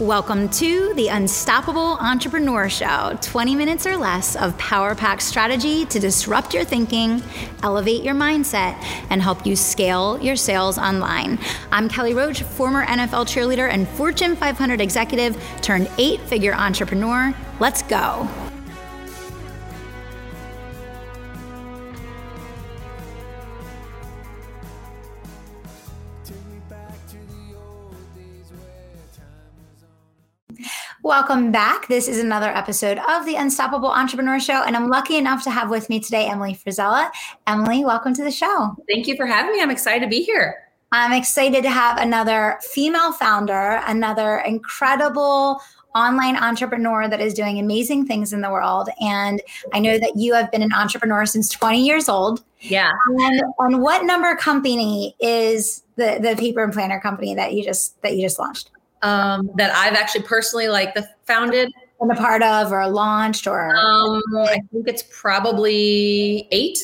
Welcome 0.00 0.48
to 0.50 0.94
the 0.94 1.08
Unstoppable 1.08 1.96
Entrepreneur 1.98 2.68
Show 2.68 3.18
20 3.20 3.56
minutes 3.56 3.84
or 3.84 3.96
less 3.96 4.36
of 4.36 4.56
power 4.56 4.94
pack 4.94 5.20
strategy 5.20 5.86
to 5.86 5.98
disrupt 5.98 6.54
your 6.54 6.62
thinking, 6.62 7.20
elevate 7.64 8.04
your 8.04 8.14
mindset, 8.14 8.80
and 9.10 9.20
help 9.20 9.44
you 9.44 9.56
scale 9.56 10.16
your 10.22 10.36
sales 10.36 10.78
online. 10.78 11.40
I'm 11.72 11.88
Kelly 11.88 12.14
Roach, 12.14 12.44
former 12.44 12.86
NFL 12.86 13.26
cheerleader 13.26 13.68
and 13.68 13.88
Fortune 13.88 14.36
500 14.36 14.80
executive 14.80 15.36
turned 15.62 15.90
eight 15.98 16.20
figure 16.20 16.54
entrepreneur. 16.54 17.34
Let's 17.58 17.82
go. 17.82 18.47
Welcome 31.08 31.50
back. 31.50 31.88
This 31.88 32.06
is 32.06 32.18
another 32.18 32.50
episode 32.50 32.98
of 33.08 33.24
the 33.24 33.36
Unstoppable 33.36 33.88
Entrepreneur 33.88 34.38
Show, 34.38 34.62
and 34.64 34.76
I'm 34.76 34.88
lucky 34.88 35.16
enough 35.16 35.42
to 35.44 35.50
have 35.50 35.70
with 35.70 35.88
me 35.88 36.00
today 36.00 36.26
Emily 36.26 36.52
Frisella. 36.52 37.10
Emily, 37.46 37.82
welcome 37.82 38.12
to 38.12 38.22
the 38.22 38.30
show. 38.30 38.76
Thank 38.86 39.06
you 39.06 39.16
for 39.16 39.24
having 39.24 39.52
me. 39.52 39.62
I'm 39.62 39.70
excited 39.70 40.04
to 40.04 40.06
be 40.06 40.22
here. 40.22 40.68
I'm 40.92 41.14
excited 41.14 41.62
to 41.62 41.70
have 41.70 41.96
another 41.96 42.58
female 42.60 43.12
founder, 43.12 43.80
another 43.86 44.40
incredible 44.40 45.62
online 45.94 46.36
entrepreneur 46.36 47.08
that 47.08 47.22
is 47.22 47.32
doing 47.32 47.58
amazing 47.58 48.06
things 48.06 48.34
in 48.34 48.42
the 48.42 48.50
world. 48.50 48.90
And 49.00 49.40
I 49.72 49.78
know 49.78 49.98
that 49.98 50.16
you 50.16 50.34
have 50.34 50.52
been 50.52 50.60
an 50.60 50.74
entrepreneur 50.74 51.24
since 51.24 51.48
20 51.48 51.86
years 51.86 52.10
old. 52.10 52.44
Yeah. 52.60 52.90
Um, 52.90 53.16
and 53.18 53.42
on 53.58 53.80
what 53.80 54.04
number 54.04 54.36
company 54.36 55.16
is 55.20 55.84
the 55.96 56.18
the 56.20 56.36
paper 56.38 56.62
and 56.62 56.70
planner 56.70 57.00
company 57.00 57.34
that 57.34 57.54
you 57.54 57.64
just 57.64 58.00
that 58.02 58.14
you 58.14 58.20
just 58.20 58.38
launched? 58.38 58.70
Um, 59.02 59.50
that 59.56 59.74
I've 59.74 59.94
actually 59.94 60.22
personally 60.22 60.68
like 60.68 60.94
the 60.94 61.08
founded 61.24 61.70
and 62.00 62.12
a 62.12 62.14
part 62.14 62.42
of 62.42 62.72
or 62.72 62.86
launched 62.88 63.46
or 63.46 63.74
um, 63.76 64.22
I 64.36 64.60
think 64.72 64.86
it's 64.86 65.04
probably 65.10 66.48
eight. 66.50 66.78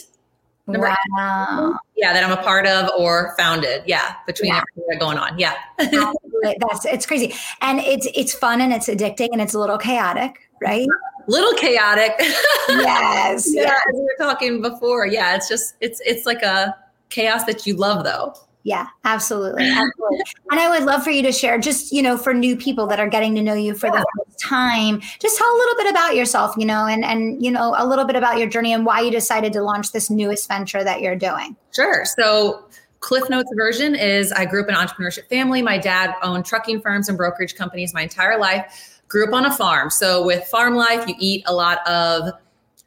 Number 0.66 0.94
wow. 1.16 1.74
Eight. 1.74 2.02
Yeah, 2.02 2.12
that 2.12 2.24
I'm 2.24 2.32
a 2.32 2.42
part 2.42 2.66
of 2.66 2.90
or 2.98 3.34
founded. 3.38 3.82
Yeah, 3.86 4.14
between 4.26 4.52
yeah. 4.52 4.62
everything 4.76 4.98
going 4.98 5.18
on. 5.18 5.38
Yeah. 5.38 5.54
That's 5.78 6.84
it's 6.84 7.06
crazy. 7.06 7.34
And 7.60 7.80
it's 7.80 8.08
it's 8.14 8.34
fun 8.34 8.60
and 8.60 8.72
it's 8.72 8.88
addicting 8.88 9.28
and 9.32 9.40
it's 9.40 9.54
a 9.54 9.58
little 9.58 9.78
chaotic, 9.78 10.48
right? 10.60 10.86
Little 11.26 11.54
chaotic. 11.54 12.12
Yes. 12.66 13.46
yeah, 13.52 13.62
yes. 13.62 13.80
as 13.88 13.94
we 13.94 14.00
were 14.00 14.16
talking 14.18 14.62
before. 14.62 15.06
Yeah, 15.06 15.36
it's 15.36 15.50
just 15.50 15.74
it's 15.80 16.00
it's 16.06 16.24
like 16.24 16.40
a 16.42 16.74
chaos 17.10 17.44
that 17.44 17.66
you 17.66 17.76
love 17.76 18.04
though. 18.04 18.34
Yeah, 18.64 18.86
absolutely. 19.04 19.62
Absolutely. 19.68 20.22
and 20.50 20.58
I 20.58 20.70
would 20.70 20.84
love 20.84 21.04
for 21.04 21.10
you 21.10 21.22
to 21.22 21.32
share 21.32 21.58
just, 21.58 21.92
you 21.92 22.02
know, 22.02 22.16
for 22.16 22.32
new 22.32 22.56
people 22.56 22.86
that 22.86 22.98
are 22.98 23.08
getting 23.08 23.34
to 23.34 23.42
know 23.42 23.52
you 23.52 23.74
for 23.74 23.88
yeah. 23.88 24.00
the 24.00 24.06
first 24.16 24.40
time, 24.40 25.00
just 25.20 25.36
tell 25.36 25.46
a 25.46 25.58
little 25.58 25.76
bit 25.76 25.90
about 25.90 26.16
yourself, 26.16 26.54
you 26.56 26.64
know, 26.64 26.86
and 26.86 27.04
and 27.04 27.44
you 27.44 27.50
know, 27.50 27.74
a 27.76 27.86
little 27.86 28.06
bit 28.06 28.16
about 28.16 28.38
your 28.38 28.48
journey 28.48 28.72
and 28.72 28.86
why 28.86 29.02
you 29.02 29.10
decided 29.10 29.52
to 29.52 29.62
launch 29.62 29.92
this 29.92 30.08
newest 30.08 30.48
venture 30.48 30.82
that 30.82 31.02
you're 31.02 31.14
doing. 31.14 31.54
Sure. 31.74 32.06
So 32.06 32.64
Cliff 33.00 33.28
Notes 33.28 33.52
version 33.54 33.94
is 33.94 34.32
I 34.32 34.46
grew 34.46 34.62
up 34.62 34.68
in 34.70 34.74
an 34.74 34.86
entrepreneurship 34.86 35.28
family. 35.28 35.60
My 35.60 35.76
dad 35.76 36.14
owned 36.22 36.46
trucking 36.46 36.80
firms 36.80 37.10
and 37.10 37.18
brokerage 37.18 37.54
companies 37.54 37.92
my 37.92 38.02
entire 38.02 38.38
life. 38.38 39.02
Grew 39.08 39.26
up 39.28 39.34
on 39.34 39.44
a 39.44 39.54
farm. 39.54 39.90
So 39.90 40.24
with 40.24 40.42
farm 40.44 40.74
life, 40.74 41.06
you 41.06 41.14
eat 41.18 41.44
a 41.46 41.54
lot 41.54 41.86
of 41.86 42.32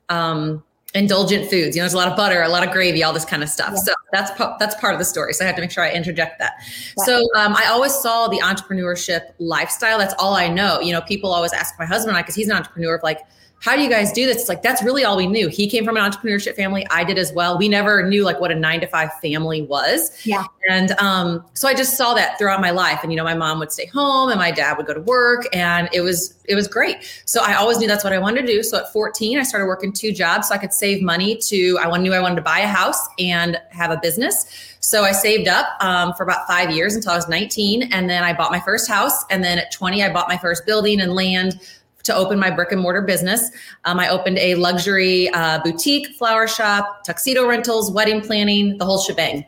um, 0.09 0.63
indulgent 0.95 1.49
foods. 1.49 1.75
You 1.75 1.81
know, 1.81 1.83
there's 1.83 1.93
a 1.93 1.97
lot 1.97 2.07
of 2.07 2.15
butter, 2.15 2.41
a 2.41 2.49
lot 2.49 2.65
of 2.65 2.71
gravy, 2.71 3.03
all 3.03 3.13
this 3.13 3.25
kind 3.25 3.43
of 3.43 3.49
stuff. 3.49 3.71
Yeah. 3.73 3.81
So 3.81 3.93
that's 4.11 4.31
that's 4.59 4.75
part 4.75 4.93
of 4.93 4.99
the 4.99 5.05
story. 5.05 5.33
So 5.33 5.43
I 5.43 5.47
have 5.47 5.55
to 5.55 5.61
make 5.61 5.71
sure 5.71 5.83
I 5.83 5.91
interject 5.91 6.39
that. 6.39 6.53
Yeah. 6.97 7.03
So 7.03 7.17
um, 7.35 7.55
I 7.55 7.65
always 7.67 7.93
saw 7.93 8.27
the 8.27 8.39
entrepreneurship 8.39 9.33
lifestyle. 9.39 9.97
That's 9.97 10.15
all 10.17 10.35
I 10.35 10.47
know. 10.47 10.79
You 10.79 10.93
know, 10.93 11.01
people 11.01 11.31
always 11.31 11.53
ask 11.53 11.77
my 11.77 11.85
husband 11.85 12.09
and 12.09 12.17
I 12.17 12.21
because 12.21 12.35
he's 12.35 12.49
an 12.49 12.55
entrepreneur 12.55 12.95
of 12.95 13.03
like 13.03 13.19
how 13.59 13.75
do 13.75 13.81
you 13.81 13.89
guys 13.89 14.11
do 14.11 14.25
this? 14.25 14.37
It's 14.37 14.49
like 14.49 14.61
that's 14.61 14.83
really 14.83 15.03
all 15.03 15.17
we 15.17 15.25
knew. 15.25 15.47
He 15.47 15.67
came 15.67 15.83
from 15.83 15.97
an 15.97 16.03
entrepreneurship 16.09 16.55
family. 16.55 16.85
I 16.91 17.03
did 17.03 17.17
as 17.17 17.33
well. 17.33 17.57
We 17.57 17.67
never 17.67 18.07
knew 18.07 18.23
like 18.23 18.39
what 18.39 18.51
a 18.51 18.55
nine 18.55 18.81
to 18.81 18.87
five 18.87 19.11
family 19.21 19.63
was. 19.63 20.25
Yeah. 20.25 20.45
And 20.69 20.91
um, 20.99 21.43
so 21.53 21.67
I 21.67 21.73
just 21.73 21.97
saw 21.97 22.13
that 22.13 22.37
throughout 22.37 22.61
my 22.61 22.69
life. 22.69 22.99
And 23.01 23.11
you 23.11 23.17
know, 23.17 23.23
my 23.23 23.33
mom 23.33 23.57
would 23.59 23.71
stay 23.71 23.87
home 23.87 24.29
and 24.29 24.37
my 24.37 24.51
dad 24.51 24.77
would 24.77 24.85
go 24.85 24.93
to 24.93 25.01
work, 25.01 25.47
and 25.53 25.89
it 25.91 26.01
was 26.01 26.35
it 26.45 26.55
was 26.55 26.67
great. 26.67 26.97
So 27.25 27.41
I 27.43 27.55
always 27.55 27.79
knew 27.79 27.87
that's 27.87 28.03
what 28.03 28.13
I 28.13 28.19
wanted 28.19 28.41
to 28.41 28.47
do. 28.47 28.63
So 28.63 28.77
at 28.77 28.93
14, 28.93 29.39
I 29.39 29.43
started 29.43 29.65
working 29.65 29.91
two 29.91 30.13
jobs 30.13 30.49
so 30.49 30.55
I 30.55 30.59
could 30.59 30.73
save 30.73 31.01
money 31.01 31.35
to. 31.37 31.79
I 31.79 31.97
knew 31.97 32.13
I 32.13 32.19
wanted 32.19 32.35
to 32.35 32.41
buy 32.43 32.59
a 32.59 32.67
house 32.67 32.99
and 33.17 33.59
have 33.71 33.91
a 33.91 33.97
business. 33.97 34.75
So 34.79 35.03
I 35.03 35.11
saved 35.11 35.47
up 35.47 35.65
um, 35.81 36.13
for 36.13 36.23
about 36.23 36.47
five 36.47 36.71
years 36.71 36.95
until 36.95 37.11
I 37.11 37.15
was 37.15 37.27
19, 37.27 37.91
and 37.91 38.09
then 38.09 38.23
I 38.23 38.33
bought 38.33 38.51
my 38.51 38.59
first 38.59 38.87
house. 38.87 39.25
And 39.29 39.43
then 39.43 39.57
at 39.57 39.71
20, 39.71 40.03
I 40.03 40.13
bought 40.13 40.29
my 40.29 40.37
first 40.37 40.65
building 40.65 41.01
and 41.01 41.13
land 41.13 41.59
to 42.07 42.15
open 42.15 42.39
my 42.39 42.49
brick 42.49 42.71
and 42.71 42.81
mortar 42.81 43.01
business. 43.01 43.49
Um, 43.85 43.99
I 43.99 44.09
opened 44.09 44.39
a 44.39 44.55
luxury 44.55 45.29
uh, 45.29 45.61
boutique, 45.63 46.07
flower 46.15 46.47
shop, 46.47 47.03
tuxedo 47.05 47.47
rentals, 47.47 47.91
wedding 47.91 48.21
planning, 48.21 48.77
the 48.77 48.85
whole 48.85 48.99
shebang. 48.99 49.45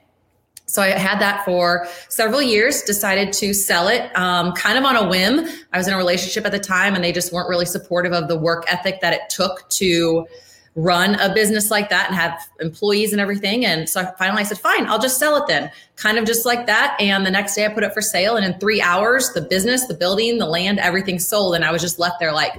So 0.70 0.84
I 0.84 0.90
had 0.90 1.20
that 1.20 1.44
for 1.46 1.88
several 2.10 2.44
years, 2.44 2.84
decided 2.84 3.34
to 3.34 3.56
sell 3.56 3.88
it 3.88 4.16
um, 4.16 4.54
kind 4.54 4.78
of 4.78 4.84
on 4.84 4.96
a 4.96 5.10
whim. 5.10 5.48
I 5.74 5.78
was 5.80 5.88
in 5.88 5.96
a 5.96 5.98
relationship 5.98 6.46
at 6.46 6.52
the 6.52 6.60
time 6.60 6.94
and 6.94 7.04
they 7.04 7.12
just 7.12 7.34
weren't 7.34 7.50
really 7.50 7.66
supportive 7.66 8.14
of 8.14 8.28
the 8.28 8.38
work 8.38 8.66
ethic 8.72 9.02
that 9.02 9.14
it 9.14 9.22
took 9.30 9.68
to 9.70 10.28
run 10.76 11.16
a 11.16 11.34
business 11.34 11.72
like 11.72 11.90
that 11.90 12.08
and 12.08 12.16
have 12.16 12.48
employees 12.60 13.12
and 13.12 13.20
everything. 13.20 13.66
And 13.66 13.90
so 13.90 14.06
finally 14.18 14.42
I 14.42 14.44
said, 14.44 14.60
fine, 14.60 14.86
I'll 14.88 15.00
just 15.00 15.18
sell 15.18 15.36
it 15.38 15.48
then. 15.48 15.72
Kind 15.96 16.18
of 16.18 16.26
just 16.26 16.46
like 16.46 16.68
that. 16.68 16.96
And 17.00 17.26
the 17.26 17.32
next 17.32 17.56
day 17.56 17.66
I 17.66 17.70
put 17.70 17.84
it 17.84 17.94
for 17.94 18.02
sale. 18.02 18.38
And 18.38 18.46
in 18.46 18.60
three 18.60 18.82
hours, 18.82 19.32
the 19.34 19.42
business, 19.42 19.88
the 19.88 19.94
building, 19.94 20.38
the 20.38 20.46
land, 20.46 20.80
everything 20.80 21.20
sold. 21.20 21.56
And 21.56 21.66
I 21.66 21.72
was 21.72 21.82
just 21.82 22.00
left 22.00 22.20
there 22.20 22.32
like, 22.32 22.54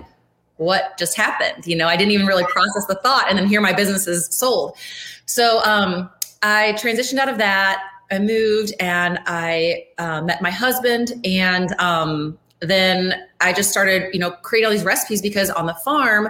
what 0.56 0.98
just 0.98 1.16
happened? 1.16 1.66
You 1.66 1.76
know, 1.76 1.86
I 1.86 1.96
didn't 1.96 2.12
even 2.12 2.26
really 2.26 2.44
process 2.44 2.84
the 2.86 2.96
thought. 2.96 3.26
And 3.30 3.38
then 3.38 3.46
here 3.46 3.62
my 3.62 3.72
business 3.72 4.06
is 4.06 4.26
sold. 4.26 4.76
So 5.24 5.62
um, 5.64 6.10
I 6.42 6.74
transitioned 6.78 7.18
out 7.18 7.30
of 7.30 7.38
that. 7.38 7.82
I 8.10 8.18
moved 8.18 8.74
and 8.80 9.20
I 9.26 9.86
uh, 9.96 10.20
met 10.20 10.42
my 10.42 10.50
husband. 10.50 11.12
And 11.24 11.72
um, 11.80 12.38
then 12.60 13.26
I 13.40 13.54
just 13.54 13.70
started, 13.70 14.12
you 14.12 14.20
know, 14.20 14.32
creating 14.32 14.66
all 14.66 14.72
these 14.72 14.84
recipes 14.84 15.22
because 15.22 15.48
on 15.48 15.64
the 15.64 15.74
farm, 15.74 16.28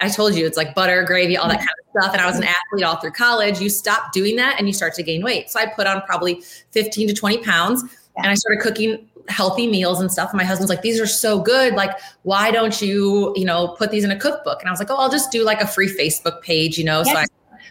I 0.00 0.08
told 0.08 0.34
you 0.34 0.46
it's 0.46 0.56
like 0.56 0.74
butter, 0.74 1.02
gravy, 1.02 1.36
all 1.36 1.48
that 1.48 1.58
kind 1.58 1.68
of 1.68 2.02
stuff. 2.02 2.12
And 2.12 2.22
I 2.22 2.26
was 2.26 2.36
an 2.36 2.44
athlete 2.44 2.84
all 2.84 2.96
through 2.96 3.10
college. 3.12 3.60
You 3.60 3.68
stop 3.68 4.12
doing 4.12 4.36
that 4.36 4.56
and 4.58 4.68
you 4.68 4.72
start 4.72 4.94
to 4.94 5.02
gain 5.02 5.24
weight. 5.24 5.50
So 5.50 5.58
I 5.58 5.66
put 5.66 5.86
on 5.86 6.02
probably 6.02 6.42
15 6.70 7.08
to 7.08 7.14
20 7.14 7.38
pounds 7.38 7.82
and 8.16 8.26
I 8.26 8.34
started 8.34 8.62
cooking 8.62 9.08
healthy 9.28 9.66
meals 9.66 10.00
and 10.00 10.10
stuff. 10.10 10.30
And 10.30 10.38
my 10.38 10.44
husband's 10.44 10.70
like, 10.70 10.82
these 10.82 11.00
are 11.00 11.06
so 11.06 11.40
good. 11.40 11.74
Like, 11.74 11.98
why 12.22 12.50
don't 12.50 12.80
you, 12.80 13.32
you 13.36 13.44
know, 13.44 13.68
put 13.76 13.90
these 13.90 14.04
in 14.04 14.10
a 14.10 14.18
cookbook? 14.18 14.60
And 14.60 14.68
I 14.68 14.72
was 14.72 14.78
like, 14.78 14.90
oh, 14.90 14.96
I'll 14.96 15.10
just 15.10 15.30
do 15.32 15.44
like 15.44 15.60
a 15.60 15.66
free 15.66 15.88
Facebook 15.88 16.42
page, 16.42 16.78
you 16.78 16.84
know? 16.84 17.02
Yes. 17.04 17.12
So 17.12 17.18
I, 17.18 17.24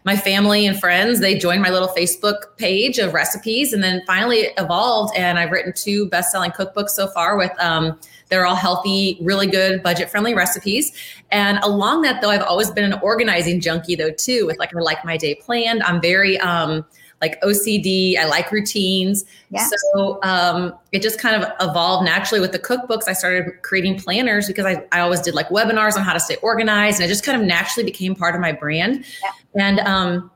my 0.08 0.16
family 0.16 0.66
and 0.66 0.80
friends, 0.80 1.20
they 1.20 1.38
joined 1.38 1.62
my 1.62 1.70
little 1.70 1.90
Facebook 1.90 2.56
page 2.56 2.98
of 2.98 3.14
recipes 3.14 3.74
and 3.74 3.84
then 3.84 4.02
finally 4.08 4.38
it 4.38 4.54
evolved. 4.58 5.14
And 5.18 5.38
I've 5.38 5.52
written 5.52 5.74
two 5.74 6.08
best-selling 6.08 6.52
cookbooks 6.52 6.92
so 6.92 7.08
far 7.08 7.38
with, 7.38 7.52
um, 7.60 8.00
they're 8.30 8.46
all 8.46 8.56
healthy, 8.56 9.18
really 9.22 9.48
good, 9.48 9.84
budget 9.84 10.10
friendly 10.10 10.34
recipes. 10.34 10.94
And 11.30 11.60
along 11.60 12.04
that, 12.04 12.22
though, 12.22 12.30
I've 12.30 12.42
always 12.42 12.72
been 12.72 12.86
an 12.86 12.98
organizing 13.02 13.60
junkie, 13.60 13.96
though, 13.96 14.12
too, 14.12 14.46
with 14.46 14.58
like, 14.60 14.74
I 14.74 14.80
like 14.80 15.04
my 15.04 15.18
day 15.18 15.36
planned. 15.36 15.84
I'm 15.84 16.02
very, 16.02 16.40
um, 16.40 16.86
like 17.22 17.42
OCD. 17.42 18.18
I 18.18 18.26
like 18.26 18.52
routines. 18.52 19.26
Yeah. 19.50 19.68
So 19.94 20.20
um, 20.24 20.74
it 20.92 21.02
just 21.02 21.20
kind 21.20 21.42
of 21.42 21.52
evolved 21.62 22.06
naturally 22.06 22.40
with 22.40 22.52
the 22.52 22.60
cookbooks. 22.60 23.08
I 23.08 23.14
started 23.14 23.62
creating 23.64 24.00
planners 24.00 24.48
because 24.48 24.66
I, 24.66 24.86
I 24.92 25.00
always 25.00 25.22
did 25.22 25.34
like 25.34 25.50
webinars 25.50 25.96
on 25.96 26.04
how 26.04 26.14
to 26.14 26.20
stay 26.20 26.36
organized. 26.38 27.00
And 27.00 27.06
it 27.06 27.08
just 27.08 27.24
kind 27.24 27.40
of 27.40 27.48
naturally 27.48 27.90
became 27.90 28.16
part 28.16 28.36
of 28.36 28.42
my 28.42 28.52
brand. 28.52 29.06
Yeah. 29.24 29.32
And 29.64 29.80
um, 29.80 30.32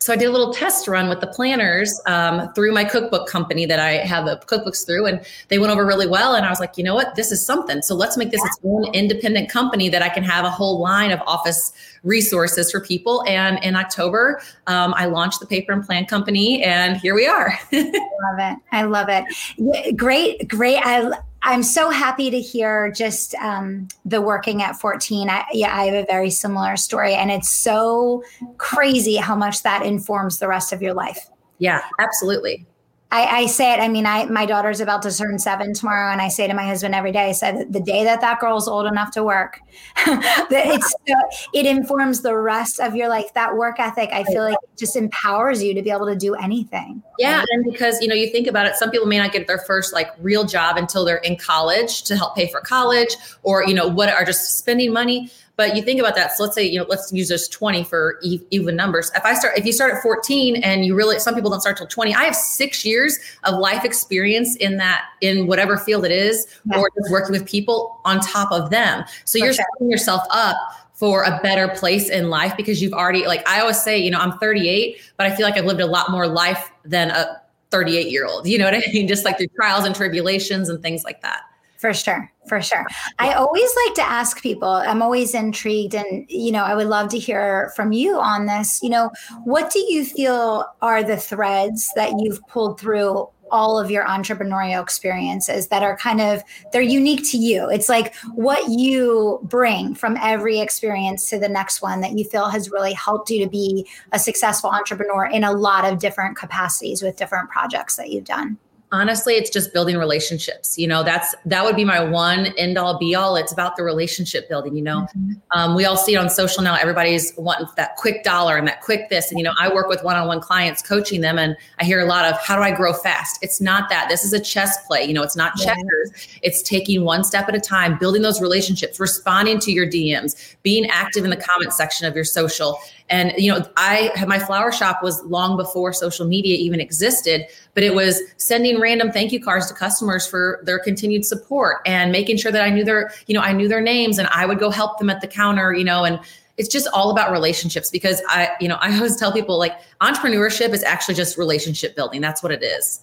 so 0.00 0.14
I 0.14 0.16
did 0.16 0.28
a 0.28 0.32
little 0.32 0.54
test 0.54 0.88
run 0.88 1.10
with 1.10 1.20
the 1.20 1.26
planners 1.26 2.00
um, 2.06 2.50
through 2.54 2.72
my 2.72 2.84
cookbook 2.84 3.28
company 3.28 3.66
that 3.66 3.78
I 3.78 3.98
have 3.98 4.24
the 4.24 4.38
cookbooks 4.38 4.86
through, 4.86 5.04
and 5.04 5.20
they 5.48 5.58
went 5.58 5.70
over 5.72 5.84
really 5.84 6.06
well. 6.06 6.34
And 6.34 6.46
I 6.46 6.48
was 6.48 6.58
like, 6.58 6.78
you 6.78 6.84
know 6.84 6.94
what, 6.94 7.16
this 7.16 7.30
is 7.30 7.44
something. 7.44 7.82
So 7.82 7.94
let's 7.94 8.16
make 8.16 8.30
this 8.30 8.42
its 8.42 8.58
own 8.64 8.86
independent 8.94 9.50
company 9.50 9.90
that 9.90 10.00
I 10.00 10.08
can 10.08 10.24
have 10.24 10.46
a 10.46 10.50
whole 10.50 10.80
line 10.80 11.10
of 11.10 11.20
office 11.26 11.74
resources 12.02 12.70
for 12.70 12.80
people. 12.80 13.22
And 13.26 13.62
in 13.62 13.76
October, 13.76 14.40
um, 14.66 14.94
I 14.96 15.04
launched 15.04 15.38
the 15.38 15.46
Paper 15.46 15.72
and 15.72 15.84
Plan 15.84 16.06
Company, 16.06 16.62
and 16.64 16.96
here 16.96 17.14
we 17.14 17.26
are. 17.26 17.52
I 17.70 17.76
love 17.82 18.38
it. 18.38 18.58
I 18.72 18.82
love 18.84 19.08
it. 19.10 19.96
Great, 19.98 20.48
great. 20.48 20.78
I 20.78 21.12
I'm 21.42 21.62
so 21.62 21.90
happy 21.90 22.30
to 22.30 22.40
hear 22.40 22.90
just 22.90 23.34
um, 23.36 23.88
the 24.04 24.20
working 24.20 24.62
at 24.62 24.76
14. 24.76 25.30
I, 25.30 25.44
yeah, 25.52 25.74
I 25.74 25.86
have 25.86 25.94
a 25.94 26.06
very 26.06 26.30
similar 26.30 26.76
story, 26.76 27.14
and 27.14 27.30
it's 27.30 27.48
so 27.48 28.22
crazy 28.58 29.16
how 29.16 29.34
much 29.34 29.62
that 29.62 29.84
informs 29.84 30.38
the 30.38 30.48
rest 30.48 30.72
of 30.72 30.82
your 30.82 30.92
life. 30.92 31.30
Yeah, 31.58 31.82
absolutely. 31.98 32.66
I, 33.12 33.26
I, 33.26 33.46
say 33.46 33.72
it. 33.72 33.80
I 33.80 33.88
mean, 33.88 34.06
I 34.06 34.26
my 34.26 34.46
daughter's 34.46 34.80
about 34.80 35.02
to 35.02 35.16
turn 35.16 35.38
seven 35.38 35.74
tomorrow, 35.74 36.12
and 36.12 36.20
I 36.20 36.28
say 36.28 36.46
to 36.46 36.54
my 36.54 36.64
husband 36.64 36.94
every 36.94 37.10
day. 37.10 37.28
I 37.28 37.32
said, 37.32 37.72
the 37.72 37.80
day 37.80 38.04
that 38.04 38.20
that 38.20 38.38
girl's 38.38 38.68
old 38.68 38.86
enough 38.86 39.10
to 39.12 39.24
work, 39.24 39.60
it's 40.06 40.94
it 41.52 41.66
informs 41.66 42.20
the 42.20 42.36
rest 42.36 42.78
of 42.78 42.94
your 42.94 43.08
life. 43.08 43.34
That 43.34 43.56
work 43.56 43.80
ethic, 43.80 44.10
I 44.12 44.22
feel 44.24 44.44
like, 44.44 44.58
just 44.78 44.94
empowers 44.94 45.60
you 45.62 45.74
to 45.74 45.82
be 45.82 45.90
able 45.90 46.06
to 46.06 46.14
do 46.14 46.34
anything. 46.34 47.02
Yeah, 47.18 47.44
and 47.50 47.64
because 47.64 48.00
you 48.00 48.06
know, 48.06 48.14
you 48.14 48.30
think 48.30 48.46
about 48.46 48.66
it, 48.66 48.76
some 48.76 48.90
people 48.90 49.08
may 49.08 49.18
not 49.18 49.32
get 49.32 49.48
their 49.48 49.58
first 49.58 49.92
like 49.92 50.08
real 50.20 50.44
job 50.44 50.76
until 50.76 51.04
they're 51.04 51.16
in 51.16 51.36
college 51.36 52.04
to 52.04 52.16
help 52.16 52.36
pay 52.36 52.48
for 52.48 52.60
college, 52.60 53.16
or 53.42 53.64
you 53.64 53.74
know, 53.74 53.88
what 53.88 54.08
are 54.08 54.24
just 54.24 54.58
spending 54.58 54.92
money. 54.92 55.30
But 55.60 55.76
you 55.76 55.82
think 55.82 56.00
about 56.00 56.14
that. 56.14 56.34
So 56.34 56.44
let's 56.44 56.54
say, 56.54 56.64
you 56.64 56.78
know, 56.78 56.86
let's 56.88 57.12
use 57.12 57.28
those 57.28 57.46
20 57.46 57.84
for 57.84 58.18
even 58.22 58.76
numbers. 58.76 59.12
If 59.14 59.26
I 59.26 59.34
start, 59.34 59.58
if 59.58 59.66
you 59.66 59.74
start 59.74 59.92
at 59.94 60.02
14 60.02 60.56
and 60.62 60.86
you 60.86 60.94
really, 60.94 61.18
some 61.18 61.34
people 61.34 61.50
don't 61.50 61.60
start 61.60 61.76
till 61.76 61.86
20, 61.86 62.14
I 62.14 62.24
have 62.24 62.34
six 62.34 62.82
years 62.82 63.18
of 63.44 63.58
life 63.58 63.84
experience 63.84 64.56
in 64.56 64.78
that, 64.78 65.04
in 65.20 65.46
whatever 65.46 65.76
field 65.76 66.06
it 66.06 66.12
is, 66.12 66.46
yeah. 66.64 66.78
or 66.78 66.88
just 66.98 67.12
working 67.12 67.32
with 67.32 67.44
people 67.44 68.00
on 68.06 68.20
top 68.20 68.50
of 68.50 68.70
them. 68.70 69.04
So 69.26 69.36
you're 69.36 69.52
setting 69.52 69.90
yourself 69.90 70.22
up 70.30 70.56
for 70.94 71.24
a 71.24 71.38
better 71.42 71.68
place 71.68 72.08
in 72.08 72.30
life 72.30 72.56
because 72.56 72.80
you've 72.80 72.94
already, 72.94 73.26
like 73.26 73.46
I 73.46 73.60
always 73.60 73.82
say, 73.82 73.98
you 73.98 74.10
know, 74.10 74.18
I'm 74.18 74.38
38, 74.38 74.98
but 75.18 75.26
I 75.26 75.36
feel 75.36 75.44
like 75.44 75.58
I've 75.58 75.66
lived 75.66 75.82
a 75.82 75.86
lot 75.86 76.10
more 76.10 76.26
life 76.26 76.70
than 76.86 77.10
a 77.10 77.38
38 77.70 78.10
year 78.10 78.24
old. 78.24 78.48
You 78.48 78.56
know 78.56 78.64
what 78.64 78.72
I 78.72 78.82
mean? 78.94 79.06
Just 79.08 79.26
like 79.26 79.36
through 79.36 79.48
trials 79.48 79.84
and 79.84 79.94
tribulations 79.94 80.70
and 80.70 80.80
things 80.80 81.04
like 81.04 81.20
that. 81.20 81.42
For 81.80 81.94
sure. 81.94 82.30
For 82.46 82.60
sure. 82.60 82.84
I 83.18 83.32
always 83.32 83.70
like 83.86 83.94
to 83.94 84.02
ask 84.02 84.42
people, 84.42 84.68
I'm 84.68 85.00
always 85.00 85.34
intrigued, 85.34 85.94
and, 85.94 86.26
you 86.28 86.52
know, 86.52 86.62
I 86.62 86.74
would 86.74 86.88
love 86.88 87.08
to 87.10 87.18
hear 87.18 87.72
from 87.74 87.92
you 87.92 88.20
on 88.20 88.44
this. 88.44 88.82
You 88.82 88.90
know, 88.90 89.10
what 89.44 89.72
do 89.72 89.78
you 89.78 90.04
feel 90.04 90.66
are 90.82 91.02
the 91.02 91.16
threads 91.16 91.90
that 91.96 92.12
you've 92.18 92.46
pulled 92.48 92.78
through 92.78 93.28
all 93.50 93.78
of 93.78 93.90
your 93.90 94.04
entrepreneurial 94.04 94.82
experiences 94.82 95.68
that 95.68 95.82
are 95.82 95.96
kind 95.96 96.20
of 96.20 96.42
they're 96.72 96.82
unique 96.82 97.28
to 97.28 97.36
you 97.36 97.68
it's 97.68 97.88
like 97.88 98.14
what 98.34 98.68
you 98.68 99.40
bring 99.42 99.92
from 99.92 100.16
every 100.18 100.60
experience 100.60 101.28
to 101.28 101.36
the 101.36 101.48
next 101.48 101.82
one 101.82 102.00
that 102.00 102.16
you 102.16 102.24
feel 102.24 102.48
has 102.48 102.70
really 102.70 102.92
helped 102.92 103.28
you 103.28 103.42
to 103.42 103.50
be 103.50 103.84
a 104.12 104.20
successful 104.20 104.70
entrepreneur 104.70 105.26
in 105.26 105.42
a 105.42 105.50
lot 105.50 105.84
of 105.84 105.98
different 105.98 106.36
capacities 106.36 107.02
with 107.02 107.16
different 107.16 107.50
projects 107.50 107.96
that 107.96 108.10
you've 108.10 108.22
done 108.22 108.56
honestly 108.92 109.34
it's 109.34 109.50
just 109.50 109.72
building 109.72 109.96
relationships 109.96 110.76
you 110.76 110.86
know 110.86 111.02
that's 111.02 111.34
that 111.44 111.64
would 111.64 111.76
be 111.76 111.84
my 111.84 112.02
one 112.02 112.46
end 112.58 112.76
all 112.76 112.98
be 112.98 113.14
all. 113.14 113.36
It's 113.36 113.52
about 113.52 113.76
the 113.76 113.84
relationship 113.84 114.48
building 114.48 114.76
you 114.76 114.82
know? 114.82 115.00
Mm-hmm. 115.00 115.32
um, 115.52 115.74
we 115.76 115.84
all 115.84 115.96
see 115.96 116.14
it 116.14 116.16
on 116.16 116.28
social 116.28 116.62
now 116.62 116.74
everybody's 116.74 117.32
wanting 117.36 117.68
that 117.76 117.96
quick 117.96 118.24
dollar 118.24 118.56
and 118.56 118.66
that 118.66 118.80
quick 118.80 119.08
this 119.08 119.30
and 119.30 119.38
you 119.38 119.44
know 119.44 119.52
i 119.58 119.72
work 119.72 119.88
with 119.88 120.02
one-on-one 120.02 120.40
clients 120.40 120.82
coaching 120.82 121.20
them 121.20 121.38
and 121.38 121.56
i 121.78 121.84
hear 121.84 122.00
a 122.00 122.04
lot 122.04 122.24
of 122.24 122.38
how 122.40 122.56
do 122.56 122.62
i 122.62 122.70
grow 122.70 122.92
fast? 122.92 123.38
It's 123.42 123.60
not 123.60 123.88
that. 123.90 124.08
This 124.08 124.24
is 124.24 124.32
a 124.32 124.40
chess 124.40 124.84
play 124.86 125.04
you 125.04 125.12
know 125.12 125.22
it's 125.22 125.36
not 125.36 125.56
checkers. 125.56 126.10
Yeah. 126.12 126.40
it's 126.42 126.62
taking 126.62 127.04
one 127.04 127.24
step 127.24 127.48
at 127.48 127.54
a 127.54 127.60
time 127.60 127.98
building 127.98 128.22
those 128.22 128.40
relationships 128.40 128.98
responding 128.98 129.58
to 129.60 129.72
your 129.72 129.86
dms 129.86 130.56
being 130.62 130.86
active 130.90 131.24
in 131.24 131.30
the 131.30 131.36
comment 131.36 131.72
section 131.72 132.06
of 132.06 132.14
your 132.14 132.24
social 132.24 132.78
and 133.10 133.32
you 133.36 133.52
know, 133.52 133.66
I 133.76 134.12
had 134.14 134.28
my 134.28 134.38
flower 134.38 134.70
shop 134.70 135.02
was 135.02 135.22
long 135.24 135.56
before 135.56 135.92
social 135.92 136.26
media 136.26 136.56
even 136.56 136.80
existed, 136.80 137.46
but 137.74 137.82
it 137.82 137.94
was 137.94 138.22
sending 138.36 138.80
random 138.80 139.10
thank 139.10 139.32
you 139.32 139.42
cards 139.42 139.66
to 139.66 139.74
customers 139.74 140.26
for 140.26 140.60
their 140.64 140.78
continued 140.78 141.24
support 141.24 141.78
and 141.84 142.12
making 142.12 142.36
sure 142.36 142.52
that 142.52 142.62
I 142.62 142.70
knew 142.70 142.84
their, 142.84 143.12
you 143.26 143.34
know, 143.34 143.40
I 143.40 143.52
knew 143.52 143.66
their 143.66 143.80
names 143.80 144.18
and 144.18 144.28
I 144.28 144.46
would 144.46 144.60
go 144.60 144.70
help 144.70 144.98
them 144.98 145.10
at 145.10 145.20
the 145.20 145.26
counter, 145.26 145.74
you 145.74 145.84
know, 145.84 146.04
and 146.04 146.20
it's 146.56 146.68
just 146.68 146.86
all 146.92 147.10
about 147.10 147.32
relationships 147.32 147.90
because 147.90 148.22
I, 148.28 148.50
you 148.60 148.68
know, 148.68 148.76
I 148.80 148.94
always 148.94 149.16
tell 149.16 149.32
people 149.32 149.58
like 149.58 149.76
entrepreneurship 150.00 150.70
is 150.70 150.84
actually 150.84 151.16
just 151.16 151.36
relationship 151.36 151.96
building. 151.96 152.20
That's 152.20 152.42
what 152.42 152.52
it 152.52 152.62
is. 152.62 153.00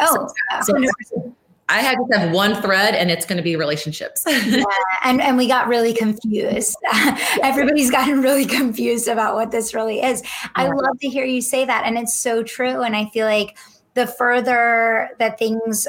Oh, 0.00 0.28
so, 0.62 0.64
so 0.64 1.36
I 1.70 1.80
had 1.82 1.96
to 1.96 2.18
have 2.18 2.32
one 2.32 2.60
thread 2.60 2.94
and 2.94 3.10
it's 3.10 3.24
going 3.24 3.36
to 3.36 3.42
be 3.42 3.54
relationships. 3.54 4.24
yeah, 4.28 4.64
and, 5.04 5.20
and 5.20 5.36
we 5.36 5.46
got 5.46 5.68
really 5.68 5.94
confused. 5.94 6.76
Everybody's 7.42 7.90
gotten 7.90 8.20
really 8.20 8.44
confused 8.44 9.06
about 9.06 9.36
what 9.36 9.52
this 9.52 9.72
really 9.72 10.02
is. 10.02 10.22
I 10.56 10.66
love 10.66 10.98
to 11.00 11.08
hear 11.08 11.24
you 11.24 11.40
say 11.40 11.64
that. 11.64 11.84
And 11.86 11.96
it's 11.96 12.14
so 12.14 12.42
true. 12.42 12.82
And 12.82 12.96
I 12.96 13.06
feel 13.10 13.26
like 13.26 13.56
the 13.94 14.06
further 14.06 15.10
that 15.18 15.38
things 15.38 15.86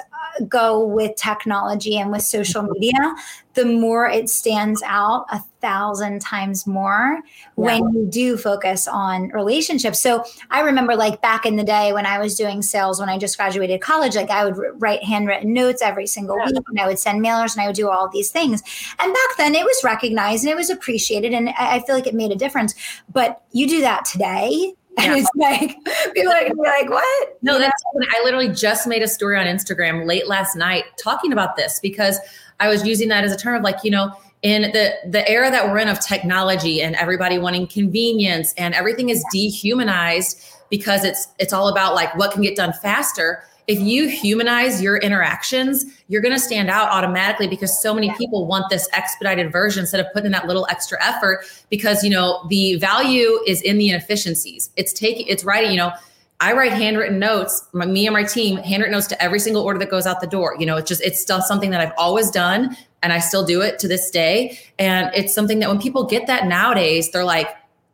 go 0.48 0.86
with 0.86 1.16
technology 1.16 1.98
and 1.98 2.12
with 2.12 2.22
social 2.22 2.64
media, 2.64 3.16
the 3.54 3.66
more 3.66 4.08
it 4.08 4.30
stands 4.30 4.82
out 4.86 5.26
a 5.30 5.40
thousand 5.62 6.22
times 6.22 6.66
more 6.66 7.20
yeah. 7.24 7.44
when 7.54 7.90
you 7.94 8.08
do 8.10 8.38
focus 8.38 8.88
on 8.88 9.30
relationships. 9.30 10.00
So 10.00 10.24
I 10.50 10.62
remember 10.62 10.96
like 10.96 11.22
back 11.22 11.46
in 11.46 11.56
the 11.56 11.64
day 11.64 11.94
when 11.94 12.06
I 12.06 12.18
was 12.18 12.36
doing 12.36 12.62
sales 12.62 13.00
when 13.00 13.10
I 13.10 13.18
just 13.18 13.38
graduated 13.38 13.82
college, 13.82 14.16
like 14.16 14.30
I 14.30 14.46
would 14.46 14.58
write 14.82 15.04
handwritten 15.04 15.54
notes 15.54 15.82
every 15.82 16.08
single 16.08 16.38
yeah. 16.38 16.48
week 16.48 16.64
and 16.68 16.80
I 16.80 16.88
would 16.88 17.00
send 17.00 17.24
mailers 17.24 17.54
and 17.54 17.62
I 17.62 17.68
would 17.68 17.76
do 17.76 17.90
all 17.90 18.10
these 18.10 18.32
things. 18.32 18.64
And 19.00 19.14
back 19.14 19.38
then 19.38 19.54
it 19.54 19.64
was 19.64 19.82
recognized 19.84 20.44
and 20.44 20.52
it 20.52 20.58
was 20.58 20.70
appreciated 20.70 21.34
and 21.34 21.50
I 21.50 21.82
feel 21.82 21.96
like 21.96 22.08
it 22.08 22.16
made 22.16 22.32
a 22.32 22.36
difference. 22.36 22.74
But 23.12 23.44
you 23.52 23.68
do 23.68 23.82
that 23.82 24.06
today 24.06 24.74
and 24.98 25.20
it's 25.20 25.30
like 25.36 25.78
people 26.14 26.32
are 26.32 26.42
gonna 26.42 26.56
be 26.56 26.62
like, 26.62 26.90
"What?" 26.90 27.38
No, 27.42 27.60
that's. 27.60 27.84
I 27.96 28.22
literally 28.24 28.50
just 28.50 28.88
made 28.88 29.02
a 29.02 29.08
story 29.08 29.38
on 29.38 29.46
Instagram 29.46 30.06
late 30.06 30.28
last 30.28 30.56
night 30.56 30.86
talking 31.02 31.32
about 31.32 31.56
this 31.56 31.80
because 31.80 32.20
I 32.60 32.68
was 32.68 32.86
using 32.86 33.10
that 33.10 33.24
as 33.24 33.32
a 33.32 33.38
term 33.38 33.56
of 33.56 33.64
like, 33.64 33.84
you 33.84 33.92
know, 33.92 34.14
in 34.42 34.64
the 34.64 34.94
the 35.08 35.28
era 35.30 35.52
that 35.52 35.68
we're 35.68 35.80
in 35.80 35.88
of 35.88 36.00
technology 36.00 36.82
and 36.82 36.96
everybody 36.96 37.38
wanting 37.38 37.68
convenience 37.68 38.54
and 38.58 38.74
everything 38.74 39.10
is 39.10 39.24
dehumanized 39.32 40.42
because 40.70 41.04
it's 41.04 41.28
it's 41.40 41.54
all 41.54 41.68
about 41.68 41.94
like 41.94 42.16
what 42.16 42.32
can 42.32 42.42
get 42.42 42.56
done 42.56 42.74
faster 42.74 43.44
if 43.68 43.80
you 43.80 44.08
humanize 44.08 44.82
your 44.82 44.98
interactions, 44.98 45.86
you're 46.08 46.22
going 46.22 46.34
to 46.34 46.40
stand 46.40 46.70
out 46.70 46.90
automatically 46.90 47.48
because 47.48 47.82
so 47.82 47.94
many 47.94 48.14
people 48.16 48.46
want 48.46 48.70
this 48.70 48.90
expedited 48.94 49.52
version 49.52 49.82
instead 49.82 50.00
of 50.00 50.08
putting 50.14 50.28
in 50.28 50.32
that 50.32 50.48
little 50.48 50.68
extra 50.70 50.98
effort 51.04 51.46
because, 51.70 52.04
you 52.04 52.10
know, 52.10 52.46
the 52.50 52.76
value 52.76 53.40
is 53.48 53.62
in 53.62 53.78
the 53.78 53.90
inefficiencies. 53.90 54.70
It's 54.76 54.94
taking, 54.94 55.28
it's 55.28 55.44
writing, 55.44 55.72
you 55.72 55.78
know, 55.78 55.92
I 56.40 56.54
write 56.54 56.72
handwritten 56.72 57.20
notes, 57.20 57.68
my, 57.72 57.86
me 57.86 58.08
and 58.08 58.14
my 58.14 58.24
team, 58.24 58.58
handwritten 58.58 58.94
notes 58.94 59.06
to 59.08 59.24
every 59.24 59.40
single 59.40 59.62
order 59.62 59.78
that 59.78 59.92
goes 59.92 60.08
out 60.08 60.22
the 60.22 60.28
door. 60.28 60.56
You 60.58 60.66
know, 60.66 60.76
it's 60.76 60.90
just, 60.90 61.02
it's 61.02 61.22
still 61.22 61.42
something 61.42 61.70
that 61.70 61.82
I've 61.82 61.94
always 61.98 62.32
done 62.32 62.76
and 63.04 63.14
I 63.14 63.20
still 63.20 63.46
do 63.46 63.62
it 63.62 63.78
to 63.80 63.88
this 63.88 64.10
day. 64.10 64.58
And 64.80 65.12
it's 65.14 65.36
something 65.36 65.60
that 65.60 65.70
when 65.70 65.80
people 65.80 66.04
get 66.04 66.26
that 66.28 66.48
nowadays, 66.48 67.12
they're 67.12 67.24
like, 67.24 67.48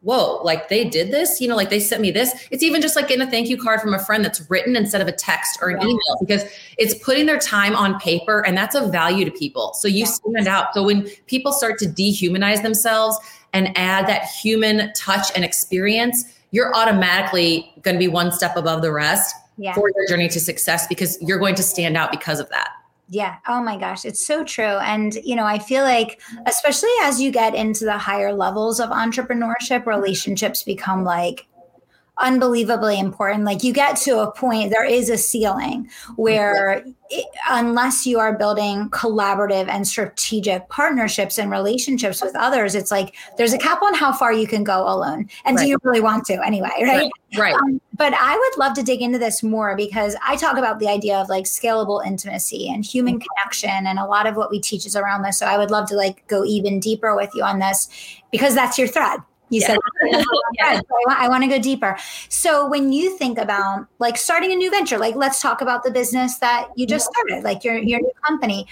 whoa, 0.08 0.42
like 0.42 0.70
they 0.70 0.86
did 0.86 1.12
this, 1.12 1.42
you 1.42 1.50
know, 1.50 1.56
like 1.58 1.70
they 1.70 1.82
sent 1.82 2.02
me 2.02 2.12
this. 2.12 2.48
It's 2.50 2.64
even 2.64 2.82
just 2.82 2.96
like 2.96 3.10
getting 3.10 3.28
a 3.28 3.30
thank 3.30 3.50
you 3.50 3.58
card 3.58 3.82
from 3.82 3.94
a 3.94 4.00
friend 4.00 4.24
that's 4.24 4.50
written 4.50 4.78
instead 4.78 5.02
of 5.02 5.08
a 5.10 5.12
text 5.12 5.60
or 5.62 5.68
an 5.68 5.82
yeah. 5.82 5.88
email 5.88 6.18
because 6.22 6.46
it's 6.78 6.94
putting 7.04 7.26
their 7.26 7.38
time 7.38 7.76
on 7.76 8.00
paper 8.00 8.40
and 8.46 8.58
that's 8.58 8.74
of 8.74 8.90
value 8.90 9.26
to 9.26 9.32
people. 9.32 9.74
So 9.74 9.90
you 9.90 10.06
yeah. 10.06 10.06
stand 10.06 10.48
out. 10.48 10.74
So 10.74 10.82
when 10.82 11.10
people 11.26 11.52
start 11.52 11.78
to 11.80 11.88
dehumanize 11.88 12.64
themselves 12.64 13.18
and 13.52 13.78
add 13.78 14.08
that 14.08 14.24
human 14.24 14.94
touch 14.94 15.28
and 15.36 15.44
experience, 15.44 16.24
you're 16.52 16.74
automatically 16.74 17.70
going 17.82 17.96
to 17.96 18.00
be 18.00 18.08
one 18.08 18.32
step 18.32 18.56
above 18.56 18.84
the 18.84 18.94
rest 18.94 19.36
yeah. 19.58 19.74
for 19.74 19.92
your 19.94 20.08
journey 20.08 20.30
to 20.30 20.40
success 20.40 20.88
because 20.88 21.22
you're 21.22 21.40
going 21.40 21.56
to 21.56 21.64
stand 21.64 21.98
out 21.98 22.12
because 22.12 22.40
of 22.40 22.48
that. 22.48 22.70
Yeah. 23.10 23.38
Oh 23.48 23.62
my 23.62 23.78
gosh. 23.78 24.04
It's 24.04 24.26
so 24.26 24.44
true. 24.44 24.66
And, 24.66 25.16
you 25.16 25.36
know, 25.36 25.46
I 25.46 25.60
feel 25.60 25.84
like, 25.84 26.22
especially 26.46 26.90
as 27.04 27.22
you 27.22 27.32
get 27.32 27.56
into 27.56 27.86
the 27.86 27.98
higher 27.98 28.34
levels 28.34 28.80
of 28.80 28.90
entrepreneurship, 28.90 29.80
mm-hmm. 29.82 29.90
relationships 29.90 30.64
become 30.64 31.04
like 31.04 31.48
unbelievably 32.20 33.00
important. 33.00 33.44
Like 33.44 33.64
you 33.64 33.74
get 33.74 33.96
to 33.98 34.20
a 34.20 34.32
point, 34.32 34.72
there 34.72 34.86
is 34.86 35.10
a 35.10 35.18
ceiling 35.18 35.90
where, 36.16 36.84
it, 37.10 37.26
unless 37.50 38.06
you 38.06 38.20
are 38.20 38.38
building 38.38 38.90
collaborative 38.90 39.68
and 39.70 39.88
strategic 39.88 40.68
partnerships 40.70 41.38
and 41.38 41.52
relationships 41.52 42.22
with 42.22 42.36
others, 42.36 42.76
it's 42.76 42.92
like 42.92 43.16
there's 43.38 43.54
a 43.54 43.58
cap 43.58 43.82
on 43.82 43.94
how 43.94 44.12
far 44.12 44.34
you 44.34 44.48
can 44.48 44.64
go 44.64 44.82
alone. 44.88 45.30
And 45.46 45.56
right. 45.56 45.64
do 45.64 45.70
you 45.70 45.78
really 45.84 46.02
want 46.02 46.26
to 46.26 46.46
anyway? 46.46 46.72
Right. 46.82 47.12
Right. 47.38 47.54
Um, 47.54 47.82
but 47.94 48.14
I 48.14 48.36
would 48.36 48.60
love 48.60 48.74
to 48.76 48.84
dig 48.84 49.02
into 49.02 49.20
this 49.20 49.44
more 49.44 49.76
because 49.76 50.16
I 50.26 50.38
talk 50.38 50.58
about 50.58 50.80
the 50.80 50.88
idea 50.88 51.18
of 51.18 51.30
like 51.30 51.46
scalable 51.46 52.06
intimacy 52.06 52.70
and 52.70 52.86
human 52.86 53.16
mm-hmm. 53.16 53.26
connection. 53.36 53.88
And 53.88 54.00
a 54.00 54.06
lot 54.06 54.28
of 54.28 54.36
what 54.36 54.50
we 54.50 54.60
teach 54.60 54.86
is 54.86 54.96
around 54.96 55.24
this. 55.24 55.38
So 55.38 55.46
I 55.46 55.58
would 55.58 55.72
love 55.72 55.88
to 55.90 55.96
like 55.96 56.26
go 56.28 56.46
even 56.46 56.80
deeper 56.80 57.16
with 57.16 57.32
you 57.36 57.44
on 57.44 57.60
this 57.60 57.90
because 58.32 58.56
that's 58.56 58.78
your 58.78 58.88
thread 58.88 59.20
you 59.50 59.62
yeah. 59.62 59.68
said 59.68 59.78
yeah. 60.54 60.82
I, 61.10 61.28
want, 61.30 61.44
to 61.44 61.50
go 61.50 61.60
deeper. 61.60 61.98
So 62.30 62.68
when 62.68 62.92
you 62.92 63.18
think 63.18 63.38
about 63.38 63.88
like 64.00 64.18
starting 64.18 64.52
a 64.52 64.56
new 64.56 64.70
venture 64.70 64.98
like 64.98 65.16
let's 65.16 65.42
talk 65.42 65.62
about 65.62 65.84
the 65.84 65.92
business 65.92 66.38
that 66.40 66.70
you 66.76 66.86
just 66.86 67.10
started 67.12 67.44
like 67.44 67.64
your, 67.64 67.78
your 67.78 68.00
new 68.00 68.12
company. 68.26 68.68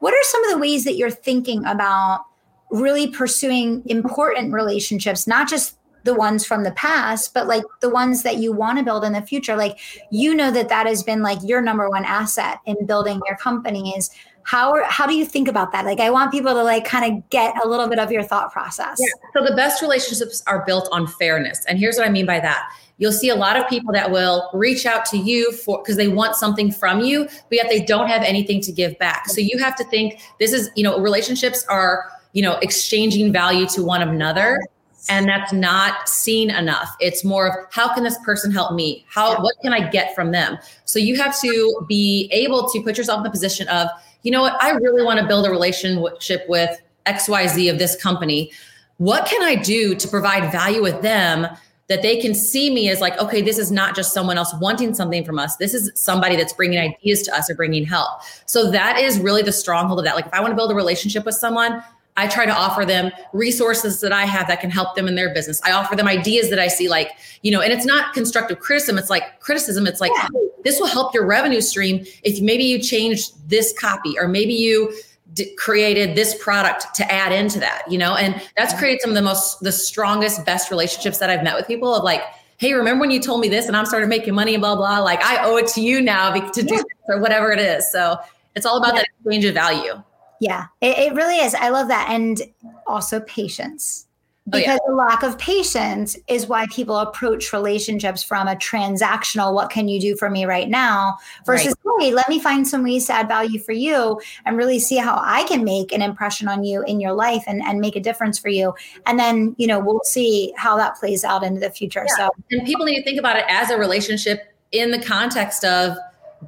What 0.00 0.14
are 0.14 0.22
some 0.22 0.44
of 0.44 0.50
the 0.52 0.58
ways 0.58 0.84
that 0.84 0.96
you're 0.96 1.10
thinking 1.10 1.64
about 1.66 2.24
really 2.70 3.08
pursuing 3.08 3.82
important 3.86 4.52
relationships 4.52 5.26
not 5.26 5.48
just 5.48 5.76
the 6.04 6.14
ones 6.14 6.46
from 6.46 6.62
the 6.64 6.70
past 6.72 7.34
but 7.34 7.46
like 7.46 7.62
the 7.80 7.90
ones 7.90 8.22
that 8.22 8.38
you 8.38 8.52
want 8.52 8.78
to 8.78 8.84
build 8.84 9.04
in 9.04 9.12
the 9.12 9.22
future? 9.22 9.56
Like 9.56 9.78
you 10.10 10.34
know 10.34 10.50
that 10.50 10.68
that 10.70 10.86
has 10.86 11.02
been 11.02 11.22
like 11.22 11.38
your 11.42 11.60
number 11.60 11.88
one 11.88 12.04
asset 12.04 12.58
in 12.66 12.86
building 12.86 13.20
your 13.26 13.36
company 13.36 13.94
is 13.96 14.10
how 14.44 14.82
how 14.88 15.06
do 15.06 15.14
you 15.14 15.24
think 15.24 15.48
about 15.48 15.72
that 15.72 15.84
like 15.84 16.00
i 16.00 16.10
want 16.10 16.30
people 16.30 16.52
to 16.52 16.62
like 16.62 16.84
kind 16.84 17.12
of 17.12 17.30
get 17.30 17.54
a 17.64 17.68
little 17.68 17.88
bit 17.88 17.98
of 17.98 18.10
your 18.10 18.22
thought 18.22 18.52
process 18.52 18.98
yeah. 19.00 19.06
so 19.34 19.44
the 19.44 19.54
best 19.54 19.82
relationships 19.82 20.42
are 20.46 20.64
built 20.64 20.88
on 20.92 21.06
fairness 21.06 21.64
and 21.66 21.78
here's 21.78 21.96
what 21.96 22.06
i 22.06 22.10
mean 22.10 22.26
by 22.26 22.40
that 22.40 22.70
you'll 23.00 23.12
see 23.12 23.30
a 23.30 23.34
lot 23.34 23.58
of 23.58 23.66
people 23.68 23.92
that 23.92 24.12
will 24.12 24.48
reach 24.52 24.86
out 24.86 25.04
to 25.06 25.16
you 25.16 25.50
for 25.52 25.78
because 25.82 25.96
they 25.96 26.06
want 26.06 26.36
something 26.36 26.70
from 26.70 27.00
you, 27.00 27.24
but 27.24 27.52
yet 27.52 27.66
they 27.68 27.80
don't 27.80 28.06
have 28.06 28.22
anything 28.22 28.60
to 28.60 28.70
give 28.70 28.96
back. 28.98 29.26
So 29.26 29.40
you 29.40 29.58
have 29.58 29.74
to 29.76 29.84
think 29.84 30.20
this 30.38 30.52
is, 30.52 30.70
you 30.76 30.84
know, 30.84 31.00
relationships 31.00 31.64
are, 31.68 32.04
you 32.34 32.42
know, 32.42 32.58
exchanging 32.58 33.32
value 33.32 33.66
to 33.68 33.82
one 33.82 34.02
another. 34.02 34.60
And 35.08 35.26
that's 35.26 35.50
not 35.50 36.10
seen 36.10 36.50
enough. 36.50 36.94
It's 37.00 37.24
more 37.24 37.48
of 37.48 37.54
how 37.72 37.92
can 37.94 38.04
this 38.04 38.18
person 38.18 38.52
help 38.52 38.74
me? 38.74 39.06
How 39.08 39.42
what 39.42 39.54
can 39.62 39.72
I 39.72 39.88
get 39.88 40.14
from 40.14 40.30
them? 40.30 40.58
So 40.84 40.98
you 40.98 41.16
have 41.16 41.40
to 41.40 41.86
be 41.88 42.28
able 42.30 42.68
to 42.68 42.82
put 42.82 42.98
yourself 42.98 43.16
in 43.18 43.24
the 43.24 43.30
position 43.30 43.66
of, 43.68 43.88
you 44.22 44.30
know 44.30 44.42
what, 44.42 44.62
I 44.62 44.70
really 44.70 45.02
want 45.02 45.20
to 45.20 45.26
build 45.26 45.46
a 45.46 45.50
relationship 45.50 46.44
with 46.48 46.80
XYZ 47.06 47.70
of 47.70 47.78
this 47.78 48.00
company. 48.00 48.52
What 48.98 49.26
can 49.26 49.42
I 49.42 49.54
do 49.54 49.94
to 49.94 50.08
provide 50.08 50.52
value 50.52 50.82
with 50.82 51.00
them 51.02 51.46
that 51.90 52.02
they 52.02 52.20
can 52.20 52.34
see 52.34 52.72
me 52.72 52.88
as 52.88 53.00
like, 53.00 53.18
okay, 53.18 53.42
this 53.42 53.58
is 53.58 53.72
not 53.72 53.96
just 53.96 54.14
someone 54.14 54.38
else 54.38 54.54
wanting 54.60 54.94
something 54.94 55.24
from 55.24 55.40
us. 55.40 55.56
This 55.56 55.74
is 55.74 55.90
somebody 55.96 56.36
that's 56.36 56.52
bringing 56.52 56.78
ideas 56.78 57.22
to 57.22 57.36
us 57.36 57.50
or 57.50 57.56
bringing 57.56 57.84
help. 57.84 58.22
So 58.46 58.70
that 58.70 59.00
is 59.00 59.18
really 59.18 59.42
the 59.42 59.50
stronghold 59.50 59.98
of 59.98 60.04
that. 60.04 60.14
Like 60.14 60.26
if 60.26 60.32
I 60.32 60.40
want 60.40 60.52
to 60.52 60.56
build 60.56 60.70
a 60.70 60.74
relationship 60.76 61.26
with 61.26 61.34
someone, 61.34 61.82
I 62.20 62.28
try 62.28 62.44
to 62.44 62.52
offer 62.52 62.84
them 62.84 63.10
resources 63.32 64.00
that 64.02 64.12
I 64.12 64.26
have 64.26 64.46
that 64.48 64.60
can 64.60 64.70
help 64.70 64.94
them 64.94 65.08
in 65.08 65.14
their 65.14 65.32
business. 65.32 65.60
I 65.64 65.72
offer 65.72 65.96
them 65.96 66.06
ideas 66.06 66.50
that 66.50 66.58
I 66.58 66.68
see, 66.68 66.88
like, 66.88 67.12
you 67.42 67.50
know, 67.50 67.62
and 67.62 67.72
it's 67.72 67.86
not 67.86 68.12
constructive 68.12 68.60
criticism. 68.60 68.98
It's 68.98 69.08
like 69.08 69.40
criticism. 69.40 69.86
It's 69.86 70.02
like, 70.02 70.12
yeah. 70.14 70.28
this 70.62 70.78
will 70.78 70.86
help 70.86 71.14
your 71.14 71.24
revenue 71.24 71.62
stream 71.62 72.04
if 72.22 72.42
maybe 72.42 72.64
you 72.64 72.78
change 72.78 73.32
this 73.46 73.72
copy 73.78 74.18
or 74.18 74.28
maybe 74.28 74.52
you 74.52 74.92
d- 75.32 75.54
created 75.56 76.14
this 76.14 76.36
product 76.42 76.94
to 76.96 77.10
add 77.10 77.32
into 77.32 77.58
that, 77.60 77.90
you 77.90 77.96
know, 77.96 78.16
and 78.16 78.42
that's 78.56 78.78
created 78.78 79.00
some 79.00 79.10
of 79.10 79.16
the 79.16 79.22
most, 79.22 79.60
the 79.60 79.72
strongest, 79.72 80.44
best 80.44 80.70
relationships 80.70 81.18
that 81.18 81.30
I've 81.30 81.42
met 81.42 81.56
with 81.56 81.66
people 81.66 81.94
of 81.94 82.04
like, 82.04 82.22
hey, 82.58 82.74
remember 82.74 83.00
when 83.00 83.10
you 83.10 83.20
told 83.20 83.40
me 83.40 83.48
this 83.48 83.66
and 83.66 83.74
I'm 83.74 83.86
started 83.86 84.10
making 84.10 84.34
money 84.34 84.54
and 84.54 84.60
blah, 84.60 84.76
blah, 84.76 84.98
like 84.98 85.22
I 85.22 85.42
owe 85.42 85.56
it 85.56 85.66
to 85.68 85.80
you 85.80 86.02
now 86.02 86.30
to 86.32 86.62
do 86.62 86.74
yeah. 86.74 86.82
or 87.08 87.20
whatever 87.20 87.50
it 87.52 87.58
is. 87.58 87.90
So 87.90 88.18
it's 88.54 88.66
all 88.66 88.76
about 88.76 88.94
yeah. 88.94 89.00
that 89.00 89.06
exchange 89.24 89.44
of 89.46 89.54
value. 89.54 90.02
Yeah, 90.40 90.66
it, 90.80 90.98
it 90.98 91.14
really 91.14 91.36
is. 91.36 91.54
I 91.54 91.68
love 91.68 91.88
that. 91.88 92.08
And 92.10 92.40
also 92.86 93.20
patience 93.20 94.06
because 94.50 94.66
oh, 94.66 94.72
yeah. 94.72 94.78
the 94.86 94.94
lack 94.94 95.22
of 95.22 95.38
patience 95.38 96.16
is 96.28 96.46
why 96.46 96.66
people 96.72 96.96
approach 96.96 97.52
relationships 97.52 98.22
from 98.22 98.48
a 98.48 98.54
transactional 98.56 99.52
what 99.52 99.70
can 99.70 99.88
you 99.88 100.00
do 100.00 100.16
for 100.16 100.30
me 100.30 100.44
right 100.44 100.68
now 100.68 101.16
versus 101.44 101.74
right. 101.84 102.02
hey 102.02 102.12
let 102.12 102.28
me 102.28 102.40
find 102.40 102.66
some 102.66 102.82
ways 102.82 103.06
to 103.06 103.12
add 103.12 103.28
value 103.28 103.58
for 103.58 103.72
you 103.72 104.20
and 104.46 104.56
really 104.56 104.78
see 104.78 104.96
how 104.96 105.20
i 105.22 105.44
can 105.44 105.62
make 105.62 105.92
an 105.92 106.00
impression 106.00 106.48
on 106.48 106.64
you 106.64 106.82
in 106.84 107.00
your 107.00 107.12
life 107.12 107.44
and, 107.46 107.62
and 107.62 107.80
make 107.80 107.96
a 107.96 108.00
difference 108.00 108.38
for 108.38 108.48
you 108.48 108.72
and 109.06 109.18
then 109.18 109.54
you 109.58 109.66
know 109.66 109.78
we'll 109.78 110.00
see 110.04 110.52
how 110.56 110.76
that 110.76 110.96
plays 110.96 111.22
out 111.22 111.42
into 111.42 111.60
the 111.60 111.70
future 111.70 112.06
yeah. 112.08 112.26
so 112.26 112.30
and 112.50 112.66
people 112.66 112.86
need 112.86 112.96
to 112.96 113.04
think 113.04 113.18
about 113.18 113.36
it 113.36 113.44
as 113.48 113.70
a 113.70 113.76
relationship 113.76 114.54
in 114.72 114.90
the 114.90 115.02
context 115.02 115.64
of 115.64 115.96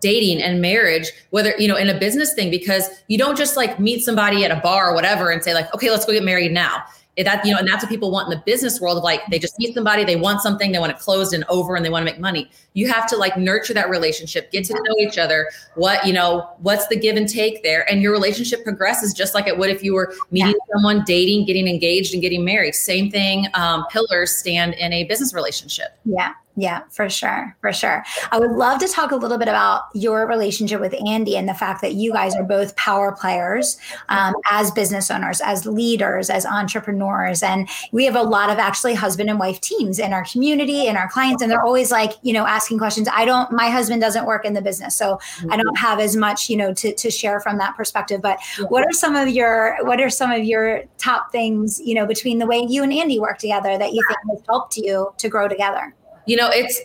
dating 0.01 0.43
and 0.43 0.61
marriage 0.61 1.11
whether 1.31 1.55
you 1.59 1.69
know 1.69 1.77
in 1.77 1.89
a 1.89 1.99
business 1.99 2.35
thing 2.35 2.51
because 2.51 2.89
you 3.09 3.19
don't 3.19 3.37
just 3.37 3.57
like 3.57 3.79
meet 3.79 4.03
somebody 4.03 4.45
at 4.45 4.51
a 4.51 4.61
bar 4.61 4.91
or 4.91 4.95
whatever 4.95 5.31
and 5.31 5.43
say 5.43 5.55
like 5.55 5.73
okay 5.75 5.91
let's 5.91 6.05
go 6.05 6.13
get 6.13 6.25
married 6.25 6.53
now. 6.53 6.83
That 7.19 7.45
you 7.45 7.53
know 7.53 7.59
and 7.59 7.69
that's 7.69 7.85
what 7.85 7.91
people 7.91 8.11
want 8.11 8.33
in 8.33 8.39
the 8.39 8.43
business 8.47 8.81
world 8.81 8.97
of 8.97 9.05
like 9.05 9.21
they 9.31 9.39
just 9.39 9.59
meet 9.59 9.75
somebody 9.75 10.03
they 10.03 10.17
want 10.17 10.41
something 10.41 10.73
they 10.73 10.79
want 10.79 10.93
it 10.93 10.99
closed 10.99 11.35
and 11.35 11.45
over 11.51 11.77
and 11.77 11.85
they 11.85 11.91
want 11.91 12.07
to 12.07 12.11
make 12.11 12.19
money. 12.19 12.51
You 12.73 12.91
have 12.91 13.07
to 13.09 13.19
like 13.19 13.37
nurture 13.37 13.75
that 13.75 13.91
relationship 13.91 14.51
get 14.51 14.65
to 14.65 14.73
know 14.73 14.95
each 14.99 15.19
other 15.19 15.51
what 15.75 16.07
you 16.07 16.15
know 16.15 16.49
what's 16.61 16.87
the 16.87 16.97
give 16.97 17.17
and 17.17 17.29
take 17.29 17.63
there 17.63 17.89
and 17.91 18.01
your 18.01 18.13
relationship 18.13 18.65
progresses 18.65 19.13
just 19.13 19.35
like 19.35 19.47
it 19.47 19.59
would 19.59 19.69
if 19.69 19.85
you 19.85 19.93
were 19.93 20.15
meeting 20.31 20.53
yeah. 20.53 20.75
someone 20.75 21.05
dating 21.05 21.45
getting 21.45 21.69
engaged 21.69 22.15
and 22.15 22.23
getting 22.23 22.47
married. 22.47 22.75
Same 22.75 23.11
thing 23.11 23.47
um, 23.53 23.85
pillars 23.91 24.35
stand 24.35 24.73
in 24.75 24.91
a 24.95 25.05
business 25.05 25.35
relationship. 25.35 25.99
Yeah 26.07 26.33
yeah, 26.57 26.83
for 26.91 27.09
sure. 27.09 27.57
For 27.61 27.73
sure. 27.73 28.05
I 28.31 28.39
would 28.39 28.51
love 28.51 28.81
to 28.81 28.89
talk 28.89 29.11
a 29.11 29.17
little 29.17 29.39
bit 29.39 29.49
about 29.49 29.85
your 29.95 30.27
relationship 30.27 30.81
with 30.81 30.95
Andy 31.07 31.37
and 31.37 31.49
the 31.49 31.55
fact 31.55 31.81
that 31.83 31.95
you 31.95 32.13
guys 32.13 32.35
are 32.35 32.45
both 32.45 32.77
power 32.77 33.13
players 33.13 33.79
um, 34.09 34.35
as 34.51 34.71
business 34.71 35.11
owners, 35.11 35.41
as 35.41 35.67
leaders, 35.67 36.31
as 36.31 36.45
entrepreneurs. 36.45 37.43
And 37.43 37.69
we 37.93 38.05
have 38.05 38.17
a 38.17 38.23
lot 38.23 38.51
of 38.51 38.59
actually 38.59 38.95
husband 38.95 39.31
and 39.31 39.39
wife 39.39 39.61
teams 39.61 39.99
in 39.99 40.13
our 40.13 40.25
community, 40.25 40.87
in 40.87 40.97
our 40.97 41.09
clients, 41.09 41.43
and 41.43 41.51
they're 41.51 41.65
always 41.65 41.91
like, 41.91 42.13
you 42.23 42.33
know, 42.33 42.47
asking 42.47 42.79
questions. 42.79 43.09
I 43.13 43.25
don't, 43.25 43.51
my 43.53 43.69
husband 43.71 44.01
doesn't 44.01 44.27
work 44.27 44.45
in 44.45 44.55
the 44.55 44.63
business. 44.63 44.97
So. 44.97 45.19
I 45.51 45.57
don't 45.57 45.77
have 45.77 46.01
as 46.01 46.17
much, 46.17 46.49
you 46.49 46.57
know, 46.57 46.73
to, 46.75 46.95
to 46.95 47.11
share 47.11 47.39
from 47.41 47.59
that 47.59 47.77
perspective. 47.77 48.23
But 48.23 48.39
what 48.69 48.87
are 48.87 48.93
some 48.93 49.17
of 49.17 49.29
your, 49.29 49.77
what 49.85 50.01
are 50.01 50.09
some 50.09 50.31
of 50.31 50.45
your 50.45 50.85
top 50.99 51.31
things, 51.31 51.81
you 51.85 51.95
know, 51.95 52.07
between 52.07 52.39
the 52.39 52.47
way 52.47 52.65
you 52.69 52.83
and 52.83 52.93
Andy 52.93 53.21
work 53.21 53.39
together 53.39 53.77
that 53.77 53.93
you 53.93 54.01
think 54.09 54.19
has 54.31 54.47
helped 54.49 54.77
you 54.77 55.13
to 55.19 55.29
grow 55.29 55.49
together? 55.49 55.95
You 56.27 56.37
know, 56.37 56.49
it's 56.51 56.81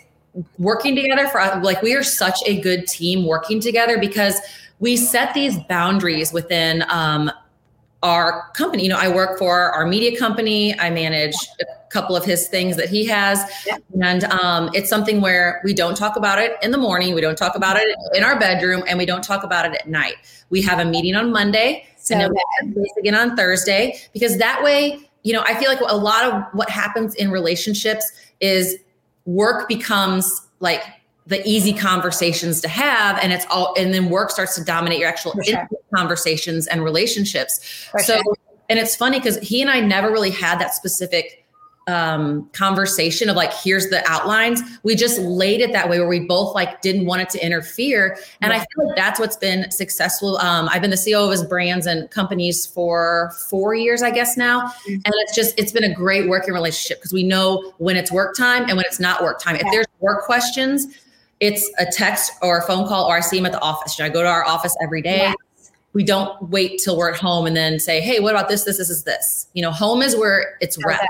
working 0.57 0.95
together 0.95 1.27
for 1.27 1.39
us. 1.39 1.63
like 1.63 1.81
we 1.81 1.95
are 1.95 2.03
such 2.03 2.39
a 2.45 2.59
good 2.59 2.87
team 2.87 3.25
working 3.25 3.59
together 3.59 3.97
because 3.97 4.39
we 4.79 4.95
set 4.95 5.33
these 5.33 5.57
boundaries 5.63 6.31
within 6.31 6.83
um, 6.89 7.31
our 8.03 8.49
company. 8.51 8.83
You 8.83 8.89
know, 8.89 8.97
I 8.97 9.09
work 9.09 9.39
for 9.39 9.71
our 9.71 9.85
media 9.85 10.17
company. 10.17 10.77
I 10.79 10.89
manage 10.89 11.35
a 11.59 11.65
couple 11.89 12.15
of 12.15 12.23
his 12.23 12.47
things 12.47 12.77
that 12.77 12.89
he 12.89 13.05
has, 13.05 13.41
yeah. 13.65 13.77
and 14.01 14.23
um, 14.25 14.69
it's 14.73 14.89
something 14.89 15.19
where 15.19 15.61
we 15.63 15.73
don't 15.73 15.97
talk 15.97 16.15
about 16.15 16.37
it 16.39 16.53
in 16.61 16.71
the 16.71 16.77
morning. 16.77 17.15
We 17.15 17.21
don't 17.21 17.37
talk 17.37 17.55
about 17.55 17.77
it 17.77 17.87
in 18.13 18.23
our 18.23 18.39
bedroom, 18.39 18.83
and 18.87 18.97
we 18.97 19.05
don't 19.05 19.23
talk 19.23 19.43
about 19.43 19.65
it 19.65 19.73
at 19.73 19.87
night. 19.87 20.15
We 20.49 20.61
have 20.61 20.79
a 20.79 20.85
meeting 20.85 21.15
on 21.15 21.31
Monday, 21.31 21.87
so 21.97 22.13
and 22.13 22.21
then 22.21 22.73
we 22.75 22.87
have 22.87 22.97
again 22.97 23.15
on 23.15 23.35
Thursday 23.35 23.99
because 24.13 24.37
that 24.37 24.61
way, 24.63 24.99
you 25.23 25.33
know, 25.33 25.43
I 25.45 25.55
feel 25.55 25.69
like 25.69 25.81
a 25.81 25.97
lot 25.97 26.23
of 26.25 26.43
what 26.53 26.69
happens 26.69 27.15
in 27.15 27.31
relationships 27.31 28.11
is 28.39 28.77
work 29.27 29.67
becomes 29.67 30.47
like 30.59 30.81
the 31.27 31.45
easy 31.47 31.73
conversations 31.73 32.61
to 32.61 32.69
have 32.69 33.19
and 33.21 33.33
it's 33.33 33.45
all 33.51 33.75
and 33.77 33.93
then 33.93 34.09
work 34.09 34.31
starts 34.31 34.55
to 34.55 34.63
dominate 34.63 34.97
your 34.97 35.09
actual 35.09 35.35
sure. 35.43 35.67
conversations 35.93 36.65
and 36.67 36.83
relationships 36.83 37.87
For 37.91 37.99
so 37.99 38.15
sure. 38.15 38.37
and 38.69 38.79
it's 38.79 38.95
funny 38.95 39.19
because 39.19 39.37
he 39.39 39.61
and 39.61 39.69
i 39.69 39.81
never 39.81 40.09
really 40.09 40.31
had 40.31 40.59
that 40.59 40.73
specific 40.73 41.45
um, 41.87 42.49
conversation 42.51 43.29
of 43.29 43.35
like 43.35 43.53
here's 43.53 43.89
the 43.89 44.03
outlines. 44.09 44.61
We 44.83 44.95
just 44.95 45.19
laid 45.19 45.61
it 45.61 45.71
that 45.71 45.89
way 45.89 45.99
where 45.99 46.07
we 46.07 46.19
both 46.19 46.53
like 46.53 46.81
didn't 46.81 47.05
want 47.05 47.21
it 47.21 47.29
to 47.31 47.45
interfere. 47.45 48.17
And 48.41 48.51
yeah. 48.51 48.57
i 48.57 48.59
feel 48.59 48.87
like 48.87 48.95
that's 48.95 49.19
what's 49.19 49.37
been 49.37 49.71
successful. 49.71 50.37
Um, 50.37 50.69
i've 50.71 50.81
been 50.81 50.91
the 50.91 50.97
ceo 50.97 51.25
of 51.25 51.31
his 51.31 51.43
brands 51.43 51.85
and 51.85 52.09
companies 52.11 52.65
for 52.65 53.31
four 53.49 53.73
years 53.73 54.01
i 54.01 54.11
guess 54.11 54.37
now. 54.37 54.61
Mm-hmm. 54.61 54.93
and 54.93 55.13
it's 55.17 55.35
just 55.35 55.57
it's 55.57 55.71
been 55.71 55.85
a 55.85 55.93
great 55.93 56.27
working 56.27 56.53
relationship 56.53 56.99
because 56.99 57.13
we 57.13 57.23
know 57.23 57.73
when 57.77 57.95
it's 57.95 58.11
work 58.11 58.35
time 58.35 58.63
and 58.67 58.75
when 58.77 58.85
it's 58.85 58.99
not 58.99 59.23
work 59.23 59.39
time. 59.39 59.55
If 59.55 59.67
there's 59.71 59.87
work 59.99 60.25
questions 60.25 60.87
it's 61.39 61.69
a 61.77 61.85
text 61.85 62.31
or 62.41 62.59
a 62.59 62.61
phone 62.63 62.87
call 62.87 63.05
or 63.05 63.15
i 63.15 63.21
see 63.21 63.37
him 63.37 63.45
at 63.45 63.51
the 63.51 63.61
office. 63.61 63.97
Know, 63.97 64.05
i 64.05 64.09
go 64.09 64.23
to 64.23 64.29
our 64.29 64.45
office 64.45 64.75
every 64.81 65.01
day? 65.01 65.19
Yeah 65.19 65.33
we 65.93 66.03
don't 66.03 66.49
wait 66.51 66.79
till 66.79 66.95
we're 66.95 67.09
at 67.09 67.17
home 67.17 67.47
and 67.47 67.57
then 67.57 67.79
say, 67.79 67.99
hey, 67.99 68.19
what 68.19 68.29
about 68.29 68.47
this, 68.47 68.65
this, 68.65 68.77
this 68.77 68.87
is 68.87 69.03
this. 69.03 69.47
You 69.55 69.63
know, 69.63 69.71
home 69.71 70.03
is 70.03 70.15
where 70.15 70.55
it's 70.61 70.77
rest. 70.85 71.01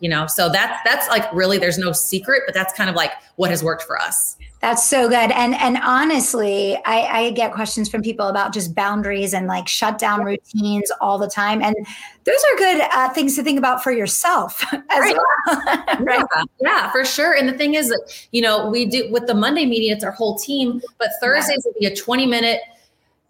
You 0.00 0.08
know? 0.08 0.26
So 0.26 0.48
that's 0.48 0.78
that's 0.84 1.08
like 1.08 1.32
really 1.32 1.58
there's 1.58 1.78
no 1.78 1.92
secret 1.92 2.42
but 2.46 2.54
that's 2.54 2.72
kind 2.72 2.88
of 2.88 2.96
like 2.96 3.12
what 3.36 3.50
has 3.50 3.62
worked 3.62 3.82
for 3.82 4.00
us. 4.00 4.36
That's 4.60 4.88
so 4.88 5.08
good. 5.08 5.30
And 5.30 5.54
and 5.54 5.78
honestly 5.84 6.76
i 6.84 7.00
i 7.06 7.30
get 7.30 7.52
questions 7.52 7.88
from 7.88 8.02
people 8.02 8.26
about 8.26 8.52
just 8.52 8.74
boundaries 8.74 9.34
and 9.34 9.46
like 9.46 9.68
shutdown 9.68 10.24
routines 10.24 10.90
all 11.00 11.18
the 11.18 11.28
time. 11.28 11.62
And 11.62 11.74
those 12.24 12.44
are 12.52 12.56
good 12.56 12.80
uh, 12.92 13.08
things 13.10 13.36
to 13.36 13.42
think 13.42 13.58
about 13.58 13.82
for 13.82 13.92
yourself 13.92 14.64
as 14.72 14.82
right. 14.90 15.16
well. 15.16 15.84
Right. 16.00 16.24
Yeah, 16.32 16.44
yeah, 16.60 16.92
for 16.92 17.04
sure. 17.04 17.34
And 17.34 17.48
the 17.48 17.52
thing 17.52 17.74
is 17.74 17.88
that 17.88 18.28
you 18.32 18.42
know 18.42 18.68
we 18.68 18.86
do 18.86 19.10
with 19.10 19.26
the 19.26 19.34
monday 19.34 19.66
meeting 19.66 19.90
it's 19.90 20.04
our 20.04 20.10
whole 20.10 20.36
team 20.38 20.80
but 20.98 21.08
thursdays 21.20 21.64
yeah. 21.64 21.72
will 21.72 21.80
be 21.80 21.86
a 21.86 21.96
20 21.96 22.26
minute 22.26 22.60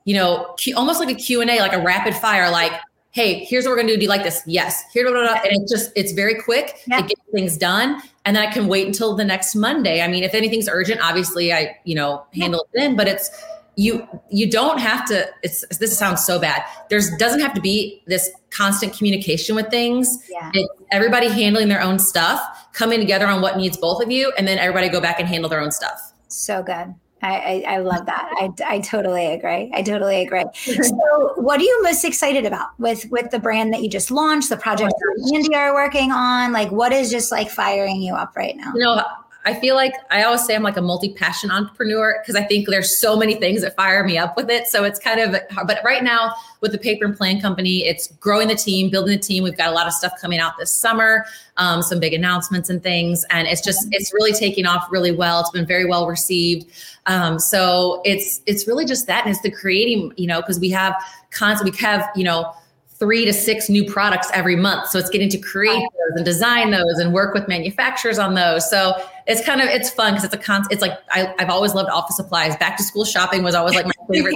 you 0.05 0.15
know 0.15 0.55
almost 0.77 1.01
like 1.01 1.11
a 1.11 1.15
q&a 1.15 1.45
like 1.61 1.73
a 1.73 1.83
rapid 1.83 2.15
fire 2.15 2.51
like 2.51 2.73
hey, 3.11 3.45
here's 3.45 3.65
what 3.65 3.71
we're 3.71 3.77
gonna 3.77 3.88
do. 3.88 3.97
Do 3.97 4.03
you 4.03 4.09
like 4.09 4.23
this? 4.23 4.43
Yes. 4.47 4.85
Here, 4.93 5.05
blah, 5.05 5.12
blah, 5.12 5.33
blah. 5.33 5.41
and 5.43 5.50
it's 5.53 5.71
just 5.71 5.93
it's 5.97 6.12
very 6.12 6.41
quick. 6.41 6.83
Yeah. 6.87 7.00
It 7.00 7.09
gets 7.09 7.21
things 7.33 7.57
done, 7.57 8.00
and 8.25 8.37
then 8.37 8.47
I 8.47 8.53
can 8.53 8.69
wait 8.69 8.87
until 8.87 9.15
the 9.15 9.25
next 9.25 9.55
Monday. 9.55 10.03
I 10.03 10.09
mean, 10.09 10.23
if 10.23 10.35
anything's 10.35 10.69
urgent, 10.69 11.00
obviously 11.03 11.53
I 11.53 11.77
you 11.85 11.95
know 11.95 12.25
handle 12.35 12.61
it 12.61 12.79
then. 12.79 12.97
But 12.97 13.09
it's 13.09 13.31
you 13.77 14.07
you 14.31 14.50
don't 14.50 14.79
have 14.79 15.07
to. 15.07 15.29
It's 15.43 15.65
this 15.79 15.97
sounds 15.97 16.25
so 16.25 16.38
bad. 16.41 16.62
There's 16.91 17.11
doesn't 17.17 17.41
have 17.41 17.55
to 17.55 17.61
be 17.61 18.03
this 18.07 18.31
constant 18.50 18.97
communication 18.97 19.55
with 19.55 19.69
things. 19.69 20.09
Yeah. 20.29 20.50
It's 20.53 20.83
everybody 20.91 21.29
handling 21.29 21.69
their 21.69 21.81
own 21.81 21.99
stuff, 21.99 22.41
coming 22.73 22.99
together 22.99 23.27
on 23.27 23.41
what 23.41 23.57
needs 23.57 23.77
both 23.77 24.03
of 24.03 24.11
you, 24.11 24.33
and 24.37 24.49
then 24.49 24.59
everybody 24.59 24.88
go 24.88 25.00
back 25.00 25.21
and 25.21 25.29
handle 25.29 25.49
their 25.49 25.61
own 25.61 25.71
stuff. 25.71 26.12
So 26.29 26.62
good. 26.62 26.95
I, 27.23 27.65
I, 27.67 27.75
I, 27.75 27.79
love 27.79 28.07
that. 28.07 28.31
I, 28.39 28.77
I 28.77 28.79
totally 28.81 29.27
agree. 29.27 29.71
I 29.75 29.83
totally 29.83 30.23
agree. 30.23 30.45
So, 30.55 31.33
what 31.37 31.61
are 31.61 31.65
you 31.65 31.83
most 31.83 32.05
excited 32.05 32.47
about 32.47 32.69
with 32.79 33.07
with 33.11 33.31
the 33.31 33.39
brand 33.39 33.73
that 33.73 33.83
you 33.83 33.89
just 33.89 34.11
launched, 34.11 34.49
the 34.49 34.57
project 34.57 34.93
oh, 34.95 34.99
that 34.99 35.35
Andy 35.35 35.55
are 35.55 35.75
working 35.75 36.13
on? 36.13 36.53
Like, 36.53 36.71
what 36.71 36.93
is 36.93 37.11
just 37.11 37.33
like 37.33 37.51
firing 37.51 38.01
you 38.01 38.15
up 38.15 38.37
right 38.37 38.57
now? 38.57 38.73
You 38.75 38.81
know, 38.81 39.03
I 39.49 39.59
feel 39.59 39.76
like 39.76 39.95
I 40.11 40.25
always 40.25 40.45
say 40.45 40.55
I'm 40.55 40.62
like 40.62 40.76
a 40.76 40.83
multi-passion 40.83 41.50
entrepreneur 41.50 42.21
because 42.21 42.37
I 42.37 42.43
think 42.43 42.69
there's 42.69 42.99
so 42.99 43.17
many 43.17 43.37
things 43.37 43.62
that 43.62 43.75
fire 43.76 44.05
me 44.05 44.19
up 44.19 44.37
with 44.37 44.50
it. 44.50 44.67
So 44.67 44.85
it's 44.85 44.99
kind 44.99 45.21
of, 45.21 45.40
but 45.67 45.81
right 45.83 46.05
now 46.05 46.35
with 46.61 46.73
the 46.73 46.78
paper 46.78 47.07
and 47.07 47.17
plan 47.17 47.40
company, 47.40 47.87
it's 47.87 48.09
growing 48.17 48.49
the 48.49 48.55
team, 48.55 48.90
building 48.90 49.17
the 49.17 49.23
team. 49.23 49.43
We've 49.43 49.57
got 49.57 49.71
a 49.71 49.73
lot 49.73 49.87
of 49.87 49.95
stuff 49.95 50.12
coming 50.21 50.38
out 50.38 50.59
this 50.59 50.71
summer, 50.71 51.25
um, 51.57 51.81
some 51.81 51.99
big 51.99 52.12
announcements 52.12 52.69
and 52.69 52.83
things, 52.83 53.25
and 53.31 53.49
it's 53.49 53.62
just 53.62 53.88
it's 53.90 54.12
really 54.12 54.33
taking 54.33 54.67
off 54.67 54.87
really 54.90 55.12
well. 55.12 55.40
It's 55.40 55.50
been 55.50 55.67
very 55.67 55.87
well 55.87 56.07
received. 56.07 56.71
Um, 57.07 57.38
so 57.38 58.02
it's 58.05 58.43
it's 58.45 58.69
really 58.69 58.85
just 58.85 59.07
that, 59.07 59.25
and 59.25 59.31
it's 59.31 59.40
the 59.40 59.50
creating, 59.50 60.12
you 60.19 60.26
know, 60.26 60.43
because 60.43 60.61
we 60.61 60.69
have 60.71 60.95
constant, 61.31 61.73
we 61.73 61.78
have 61.78 62.07
you 62.14 62.25
know 62.25 62.52
three 62.99 63.25
to 63.25 63.33
six 63.33 63.69
new 63.69 63.85
products 63.85 64.28
every 64.35 64.57
month. 64.57 64.88
So 64.88 64.99
it's 64.99 65.11
getting 65.11 65.28
to 65.31 65.38
create 65.38 65.81
those 65.81 66.17
and 66.17 66.25
design 66.25 66.71
those 66.71 66.99
and 66.99 67.12
work 67.12 67.33
with 67.33 67.47
manufacturers 67.47 68.19
on 68.19 68.35
those. 68.35 68.69
So 68.69 68.95
it's 69.28 69.45
kind 69.45 69.61
of 69.61 69.69
it's 69.69 69.90
fun 69.90 70.14
because 70.14 70.25
it's 70.25 70.35
a 70.35 70.38
con. 70.38 70.64
It's 70.71 70.83
like 70.83 70.99
I, 71.11 71.35
have 71.38 71.50
always 71.50 71.75
loved 71.75 71.90
office 71.90 72.17
supplies. 72.17 72.57
Back 72.57 72.76
to 72.78 72.83
school 72.83 73.05
shopping 73.05 73.43
was 73.43 73.55
always 73.55 73.75
like 73.75 73.85
my 73.85 73.93
favorite. 74.12 74.35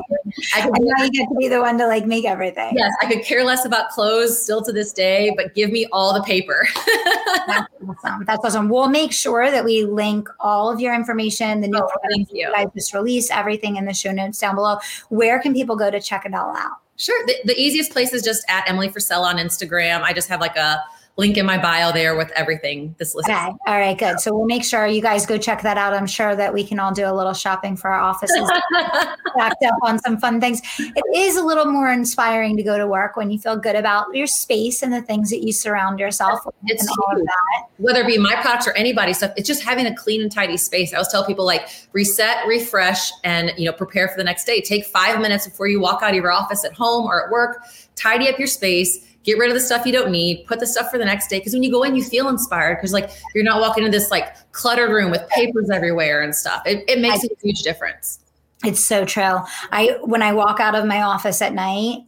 I 0.55 0.61
could, 0.61 0.77
and 0.77 0.87
now 0.87 1.05
you 1.05 1.11
get 1.11 1.29
to 1.29 1.35
be 1.35 1.49
the 1.49 1.61
one 1.61 1.79
to 1.79 1.87
like 1.87 2.07
make 2.07 2.25
everything. 2.25 2.75
Yes, 2.77 2.93
I 3.01 3.07
could 3.07 3.25
care 3.25 3.43
less 3.43 3.65
about 3.65 3.91
clothes 3.91 4.41
still 4.41 4.63
to 4.63 4.73
this 4.73 4.93
day, 4.93 5.33
but 5.37 5.55
give 5.55 5.71
me 5.73 5.87
all 5.93 6.13
the 6.15 6.23
paper. 6.23 6.69
That's 7.47 7.67
awesome. 7.89 8.25
That's 8.27 8.45
awesome. 8.45 8.69
We'll 8.69 8.91
make 8.91 9.13
sure 9.13 9.51
that 9.51 9.65
we 9.65 9.85
link 9.85 10.29
all 10.39 10.71
of 10.71 10.79
your 10.79 10.95
information, 10.95 11.63
the 11.63 11.69
new 11.69 11.79
oh, 11.79 11.89
products 11.89 12.31
you. 12.31 12.47
you 12.47 12.53
guys 12.53 12.69
just 12.75 12.95
released, 12.95 13.35
everything 13.35 13.77
in 13.77 13.87
the 13.87 13.95
show 13.95 14.13
notes 14.13 14.39
down 14.39 14.55
below. 14.55 14.77
Where 15.09 15.41
can 15.41 15.55
people 15.55 15.75
go 15.75 15.91
to 15.91 16.01
check 16.01 16.27
it 16.27 16.35
all 16.35 16.55
out? 16.55 16.83
Sure. 17.03 17.27
The, 17.27 17.35
the 17.47 17.61
easiest 17.61 17.91
place 17.91 18.13
is 18.13 18.23
just 18.23 18.45
at 18.47 18.63
Emily 18.69 18.89
Frisella 18.89 19.25
on 19.25 19.37
Instagram. 19.39 20.03
I 20.03 20.13
just 20.13 20.29
have 20.29 20.41
like 20.41 20.55
a 20.55 20.85
link 21.23 21.37
in 21.39 21.47
my 21.47 21.57
bio 21.57 21.93
there 21.93 22.17
with 22.17 22.33
everything 22.33 22.95
this 22.99 23.15
list. 23.15 23.29
Okay. 23.29 23.37
All 23.39 23.79
right, 23.79 23.97
good. 23.97 24.19
So 24.19 24.37
we'll 24.37 24.47
make 24.47 24.65
sure 24.65 24.87
you 24.89 25.01
guys 25.01 25.25
go 25.25 25.39
check 25.39 25.63
that 25.63 25.79
out. 25.79 25.95
I'm 25.95 26.07
sure 26.07 26.35
that 26.35 26.53
we 26.53 26.65
can 26.65 26.81
all 26.81 26.93
do 26.93 27.07
a 27.07 27.15
little 27.15 27.33
shopping 27.33 27.77
for 27.77 27.93
our 27.93 28.01
offices, 28.01 28.51
backed 29.37 29.65
up 29.65 29.77
on 29.83 30.01
some 30.01 30.19
fun 30.19 30.41
things. 30.41 30.61
It 30.81 31.05
is 31.17 31.37
a 31.37 31.45
little 31.45 31.67
more 31.67 31.93
inspiring 31.93 32.57
to 32.57 32.65
go 32.65 32.77
to 32.77 32.89
work 32.89 33.17
when 33.17 33.31
you 33.31 33.39
feel 33.39 33.57
good 33.57 33.77
about 33.77 34.13
your 34.15 34.27
space 34.27 34.83
and 34.83 34.93
the 34.93 35.01
things 35.01 35.31
that 35.31 35.45
you 35.45 35.53
surround 35.53 36.01
yourself 36.01 36.45
with 36.45 36.55
it's 36.65 36.83
and 36.83 36.91
all 36.91 37.17
of 37.17 37.25
that. 37.25 37.67
Whether 37.77 38.01
it 38.01 38.09
be 38.09 38.19
my 38.19 38.35
products 38.43 38.67
or 38.67 38.73
anybody's 38.73 39.19
stuff, 39.19 39.33
it's 39.37 39.47
just 39.47 39.63
having 39.63 39.87
a 39.87 39.95
clean 39.95 40.23
and 40.23 40.33
tidy 40.33 40.57
space. 40.57 40.93
I 40.93 40.97
always 40.97 41.09
tell 41.09 41.25
people 41.25 41.45
like 41.45 41.69
reset, 41.93 42.45
refresh, 42.49 43.13
and 43.23 43.53
you 43.57 43.67
know, 43.67 43.73
prepare 43.73 44.09
for 44.09 44.17
the 44.17 44.25
next 44.25 44.45
day. 44.45 44.61
Take 44.61 44.87
five 44.87 45.21
minutes 45.21 45.47
before 45.47 45.69
you 45.69 45.81
walk 45.81 46.03
out 46.03 46.11
of 46.11 46.17
your 46.17 46.33
office 46.33 46.65
at 46.65 46.73
home 46.73 47.07
or 47.07 47.25
at 47.25 47.31
work, 47.31 47.63
tidy 47.95 48.29
up 48.29 48.41
your 48.41 48.49
space 48.49 49.07
get 49.25 49.39
rid 49.39 49.49
of 49.49 49.55
the 49.55 49.61
stuff 49.61 49.87
you 49.87 49.93
don't 49.93 50.11
need, 50.11 50.45
put 50.47 50.61
the 50.61 50.67
stuff 50.67 50.91
for 50.91 50.99
the 50.99 51.05
next 51.05 51.29
day. 51.29 51.39
Because 51.39 51.53
when 51.53 51.63
you 51.63 51.71
go 51.71 51.83
in, 51.83 51.95
you 51.95 52.05
feel 52.05 52.29
inspired 52.29 52.77
because 52.77 52.93
like 52.93 53.11
you're 53.35 53.45
not 53.45 53.61
walking 53.61 53.85
into 53.85 53.97
this 53.97 54.11
like 54.11 54.35
cluttered 54.53 54.91
room 54.91 55.11
with 55.11 55.27
papers 55.29 55.71
everywhere 55.71 56.23
and 56.23 56.35
stuff. 56.35 56.63
It, 56.67 56.85
it 56.89 57.01
makes 57.01 57.25
I, 57.25 57.29
a 57.31 57.37
huge 57.43 57.63
difference. 57.63 58.21
It's 58.65 58.81
so 58.83 59.05
true. 59.05 59.41
I 59.71 59.99
when 60.03 60.23
I 60.23 60.33
walk 60.33 60.61
out 60.61 60.75
of 60.75 60.87
my 60.87 61.03
office 61.03 61.43
at 61.43 61.53
night, 61.53 62.05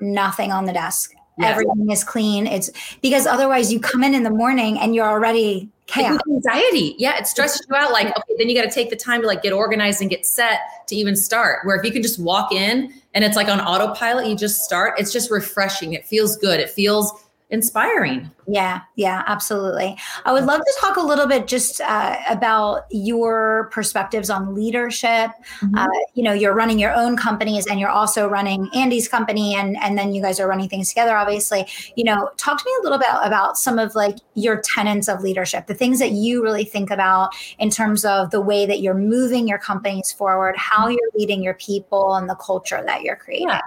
nothing 0.00 0.52
on 0.52 0.66
the 0.66 0.72
desk. 0.72 1.14
Yes. 1.38 1.52
Everything 1.52 1.90
is 1.90 2.04
clean. 2.04 2.46
It's 2.46 2.70
because 3.00 3.26
otherwise 3.26 3.72
you 3.72 3.80
come 3.80 4.04
in 4.04 4.14
in 4.14 4.22
the 4.22 4.30
morning 4.30 4.78
and 4.78 4.94
you're 4.94 5.06
already 5.06 5.70
chaos. 5.86 6.20
anxiety. 6.28 6.94
Yeah, 6.98 7.18
it 7.18 7.26
stresses 7.26 7.66
you 7.68 7.76
out. 7.76 7.92
Like, 7.92 8.06
okay, 8.06 8.34
then 8.38 8.48
you 8.48 8.54
got 8.54 8.68
to 8.68 8.70
take 8.70 8.90
the 8.90 8.96
time 8.96 9.20
to 9.22 9.26
like 9.26 9.42
get 9.42 9.52
organized 9.52 10.00
and 10.00 10.10
get 10.10 10.26
set 10.26 10.60
to 10.88 10.96
even 10.96 11.16
start. 11.16 11.66
Where 11.66 11.76
if 11.76 11.84
you 11.84 11.92
can 11.92 12.02
just 12.02 12.18
walk 12.18 12.52
in 12.52 12.92
and 13.14 13.24
it's 13.24 13.36
like 13.36 13.48
on 13.48 13.60
autopilot, 13.60 14.26
you 14.26 14.36
just 14.36 14.64
start. 14.64 14.98
It's 14.98 15.12
just 15.12 15.30
refreshing. 15.30 15.92
It 15.92 16.06
feels 16.06 16.36
good. 16.36 16.60
It 16.60 16.70
feels 16.70 17.12
inspiring. 17.52 18.28
Yeah, 18.48 18.80
yeah, 18.96 19.22
absolutely. 19.26 19.96
I 20.24 20.32
would 20.32 20.44
love 20.44 20.62
to 20.62 20.76
talk 20.80 20.96
a 20.96 21.00
little 21.00 21.26
bit 21.26 21.46
just 21.46 21.80
uh, 21.82 22.16
about 22.28 22.86
your 22.90 23.68
perspectives 23.70 24.30
on 24.30 24.54
leadership. 24.54 25.30
Mm-hmm. 25.60 25.76
Uh, 25.76 25.86
you 26.14 26.24
know, 26.24 26.32
you're 26.32 26.54
running 26.54 26.78
your 26.78 26.92
own 26.92 27.16
companies 27.16 27.66
and 27.66 27.78
you're 27.78 27.90
also 27.90 28.26
running 28.26 28.68
Andy's 28.74 29.06
company, 29.06 29.54
and 29.54 29.76
and 29.76 29.96
then 29.96 30.12
you 30.12 30.22
guys 30.22 30.40
are 30.40 30.48
running 30.48 30.68
things 30.68 30.88
together. 30.88 31.14
Obviously, 31.14 31.66
you 31.94 32.04
know, 32.04 32.30
talk 32.38 32.58
to 32.58 32.64
me 32.64 32.72
a 32.80 32.82
little 32.82 32.98
bit 32.98 33.10
about 33.22 33.56
some 33.58 33.78
of 33.78 33.94
like 33.94 34.16
your 34.34 34.60
tenets 34.62 35.08
of 35.08 35.20
leadership, 35.20 35.66
the 35.66 35.74
things 35.74 35.98
that 36.00 36.12
you 36.12 36.42
really 36.42 36.64
think 36.64 36.90
about 36.90 37.30
in 37.58 37.70
terms 37.70 38.04
of 38.04 38.30
the 38.30 38.40
way 38.40 38.66
that 38.66 38.80
you're 38.80 38.94
moving 38.94 39.46
your 39.46 39.58
companies 39.58 40.10
forward, 40.10 40.56
how 40.56 40.86
mm-hmm. 40.86 40.92
you're 40.92 41.10
leading 41.14 41.42
your 41.42 41.54
people, 41.54 42.14
and 42.14 42.28
the 42.28 42.34
culture 42.36 42.82
that 42.86 43.02
you're 43.02 43.16
creating. 43.16 43.48
Yeah. 43.48 43.60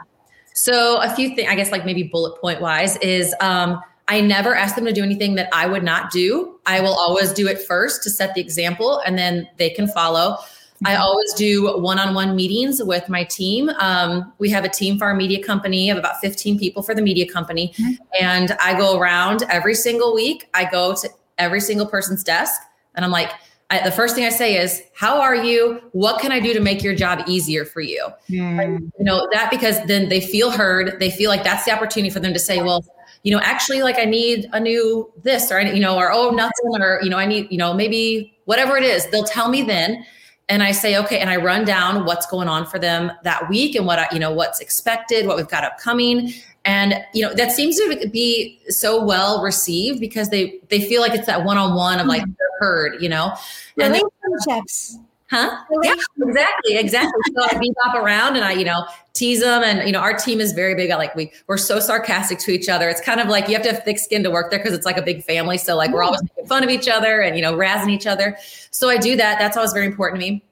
So 0.55 1.01
a 1.01 1.13
few 1.13 1.35
things, 1.35 1.49
I 1.49 1.55
guess, 1.55 1.71
like 1.71 1.85
maybe 1.85 2.03
bullet 2.03 2.39
point 2.39 2.61
wise, 2.61 2.95
is 2.97 3.35
um, 3.41 3.81
I 4.07 4.21
never 4.21 4.55
ask 4.55 4.75
them 4.75 4.85
to 4.85 4.93
do 4.93 5.03
anything 5.03 5.35
that 5.35 5.49
I 5.51 5.67
would 5.67 5.83
not 5.83 6.11
do. 6.11 6.59
I 6.65 6.79
will 6.79 6.93
always 6.93 7.33
do 7.33 7.47
it 7.47 7.61
first 7.61 8.03
to 8.03 8.09
set 8.09 8.33
the 8.35 8.41
example, 8.41 8.99
and 9.05 9.17
then 9.17 9.47
they 9.57 9.69
can 9.69 9.87
follow. 9.87 10.37
I 10.85 10.93
mm-hmm. 10.93 11.01
always 11.01 11.33
do 11.33 11.77
one-on-one 11.77 12.35
meetings 12.35 12.81
with 12.81 13.09
my 13.09 13.25
team. 13.25 13.69
Um, 13.79 14.31
we 14.39 14.49
have 14.49 14.63
a 14.63 14.69
team 14.69 14.97
for 14.97 15.05
our 15.05 15.15
media 15.15 15.43
company 15.43 15.89
of 15.89 15.97
about 15.97 16.19
15 16.21 16.57
people 16.57 16.83
for 16.83 16.95
the 16.95 17.01
media 17.01 17.27
company, 17.27 17.73
mm-hmm. 17.77 17.93
and 18.21 18.53
I 18.61 18.77
go 18.77 18.97
around 18.97 19.43
every 19.49 19.75
single 19.75 20.15
week. 20.15 20.47
I 20.53 20.69
go 20.69 20.95
to 20.95 21.09
every 21.37 21.59
single 21.59 21.85
person's 21.85 22.23
desk, 22.23 22.61
and 22.95 23.03
I'm 23.03 23.11
like, 23.11 23.31
I, 23.71 23.83
the 23.83 23.91
first 23.91 24.13
thing 24.15 24.25
I 24.25 24.29
say 24.29 24.57
is, 24.57 24.83
"How 24.93 25.19
are 25.19 25.35
you? 25.35 25.81
What 25.91 26.21
can 26.21 26.31
I 26.31 26.39
do 26.39 26.53
to 26.53 26.59
make 26.59 26.83
your 26.83 26.95
job 26.95 27.23
easier 27.27 27.65
for 27.65 27.81
you?" 27.81 28.07
Mm. 28.29 28.91
You 28.99 29.05
know 29.05 29.27
that 29.31 29.49
because 29.49 29.83
then 29.85 30.09
they 30.09 30.21
feel 30.21 30.51
heard. 30.51 30.99
They 30.99 31.09
feel 31.09 31.29
like 31.29 31.43
that's 31.43 31.65
the 31.65 31.71
opportunity 31.71 32.11
for 32.11 32.19
them 32.19 32.33
to 32.33 32.39
say, 32.39 32.61
"Well, 32.61 32.85
you 33.23 33.31
know, 33.31 33.41
actually, 33.43 33.81
like 33.81 33.97
I 33.97 34.05
need 34.05 34.47
a 34.53 34.59
new 34.59 35.11
this, 35.23 35.51
or 35.51 35.59
you 35.61 35.79
know, 35.79 35.97
or 35.97 36.11
oh, 36.11 36.29
nothing, 36.29 36.79
or 36.79 36.99
you 37.01 37.09
know, 37.09 37.17
I 37.17 37.25
need, 37.25 37.47
you 37.49 37.57
know, 37.57 37.73
maybe 37.73 38.37
whatever 38.45 38.77
it 38.77 38.83
is." 38.83 39.07
They'll 39.07 39.23
tell 39.23 39.49
me 39.49 39.63
then, 39.63 40.05
and 40.47 40.61
I 40.61 40.71
say, 40.71 40.97
"Okay," 40.97 41.17
and 41.17 41.29
I 41.29 41.37
run 41.37 41.65
down 41.65 42.05
what's 42.05 42.27
going 42.27 42.47
on 42.47 42.67
for 42.67 42.77
them 42.77 43.11
that 43.23 43.49
week 43.49 43.75
and 43.75 43.87
what 43.87 43.97
I, 43.97 44.07
you 44.11 44.19
know, 44.19 44.31
what's 44.31 44.59
expected, 44.59 45.25
what 45.25 45.37
we've 45.37 45.47
got 45.47 45.63
upcoming, 45.63 46.33
and 46.65 47.03
you 47.13 47.23
know 47.23 47.33
that 47.33 47.51
seems 47.51 47.77
to 47.77 48.09
be 48.11 48.59
so 48.69 49.03
well 49.03 49.41
received 49.41 49.99
because 49.99 50.29
they 50.29 50.59
they 50.69 50.81
feel 50.81 51.01
like 51.01 51.13
it's 51.13 51.25
that 51.25 51.43
one-on-one 51.43 51.99
of 51.99 52.05
like 52.05 52.21
they're 52.23 52.44
heard 52.59 53.01
you 53.01 53.09
know? 53.09 53.33
And 53.79 53.93
relationships 53.93 54.97
huh? 55.29 55.57
Yeah 55.81 55.93
exactly 56.21 56.77
exactly. 56.77 57.21
So 57.35 57.47
i 57.51 57.57
beat 57.57 57.73
up 57.85 57.95
around 57.95 58.35
and 58.35 58.45
i 58.45 58.51
you 58.51 58.63
know 58.63 58.85
tease 59.15 59.39
them 59.41 59.63
and 59.63 59.85
you 59.87 59.91
know 59.91 59.99
our 59.99 60.13
team 60.13 60.39
is 60.39 60.51
very 60.51 60.75
big 60.75 60.89
like 60.89 61.15
we 61.15 61.31
we're 61.47 61.57
so 61.57 61.79
sarcastic 61.79 62.37
to 62.39 62.51
each 62.51 62.69
other. 62.69 62.89
It's 62.89 63.01
kind 63.01 63.19
of 63.19 63.27
like 63.27 63.47
you 63.47 63.55
have 63.55 63.63
to 63.63 63.71
have 63.71 63.83
thick 63.83 63.97
skin 63.97 64.23
to 64.23 64.29
work 64.29 64.51
there 64.51 64.59
because 64.59 64.73
it's 64.73 64.85
like 64.85 64.97
a 64.97 65.01
big 65.01 65.23
family. 65.23 65.57
So 65.57 65.75
like 65.75 65.91
we're 65.91 66.03
always 66.03 66.21
making 66.21 66.45
fun 66.47 66.63
of 66.63 66.69
each 66.69 66.87
other 66.87 67.21
and 67.21 67.35
you 67.35 67.41
know 67.41 67.53
razzing 67.55 67.89
each 67.89 68.05
other. 68.05 68.37
So 68.71 68.89
i 68.89 68.97
do 68.97 69.15
that. 69.15 69.39
That's 69.39 69.57
always 69.57 69.73
very 69.73 69.85
important 69.85 70.21
to 70.21 70.29
me. 70.29 70.43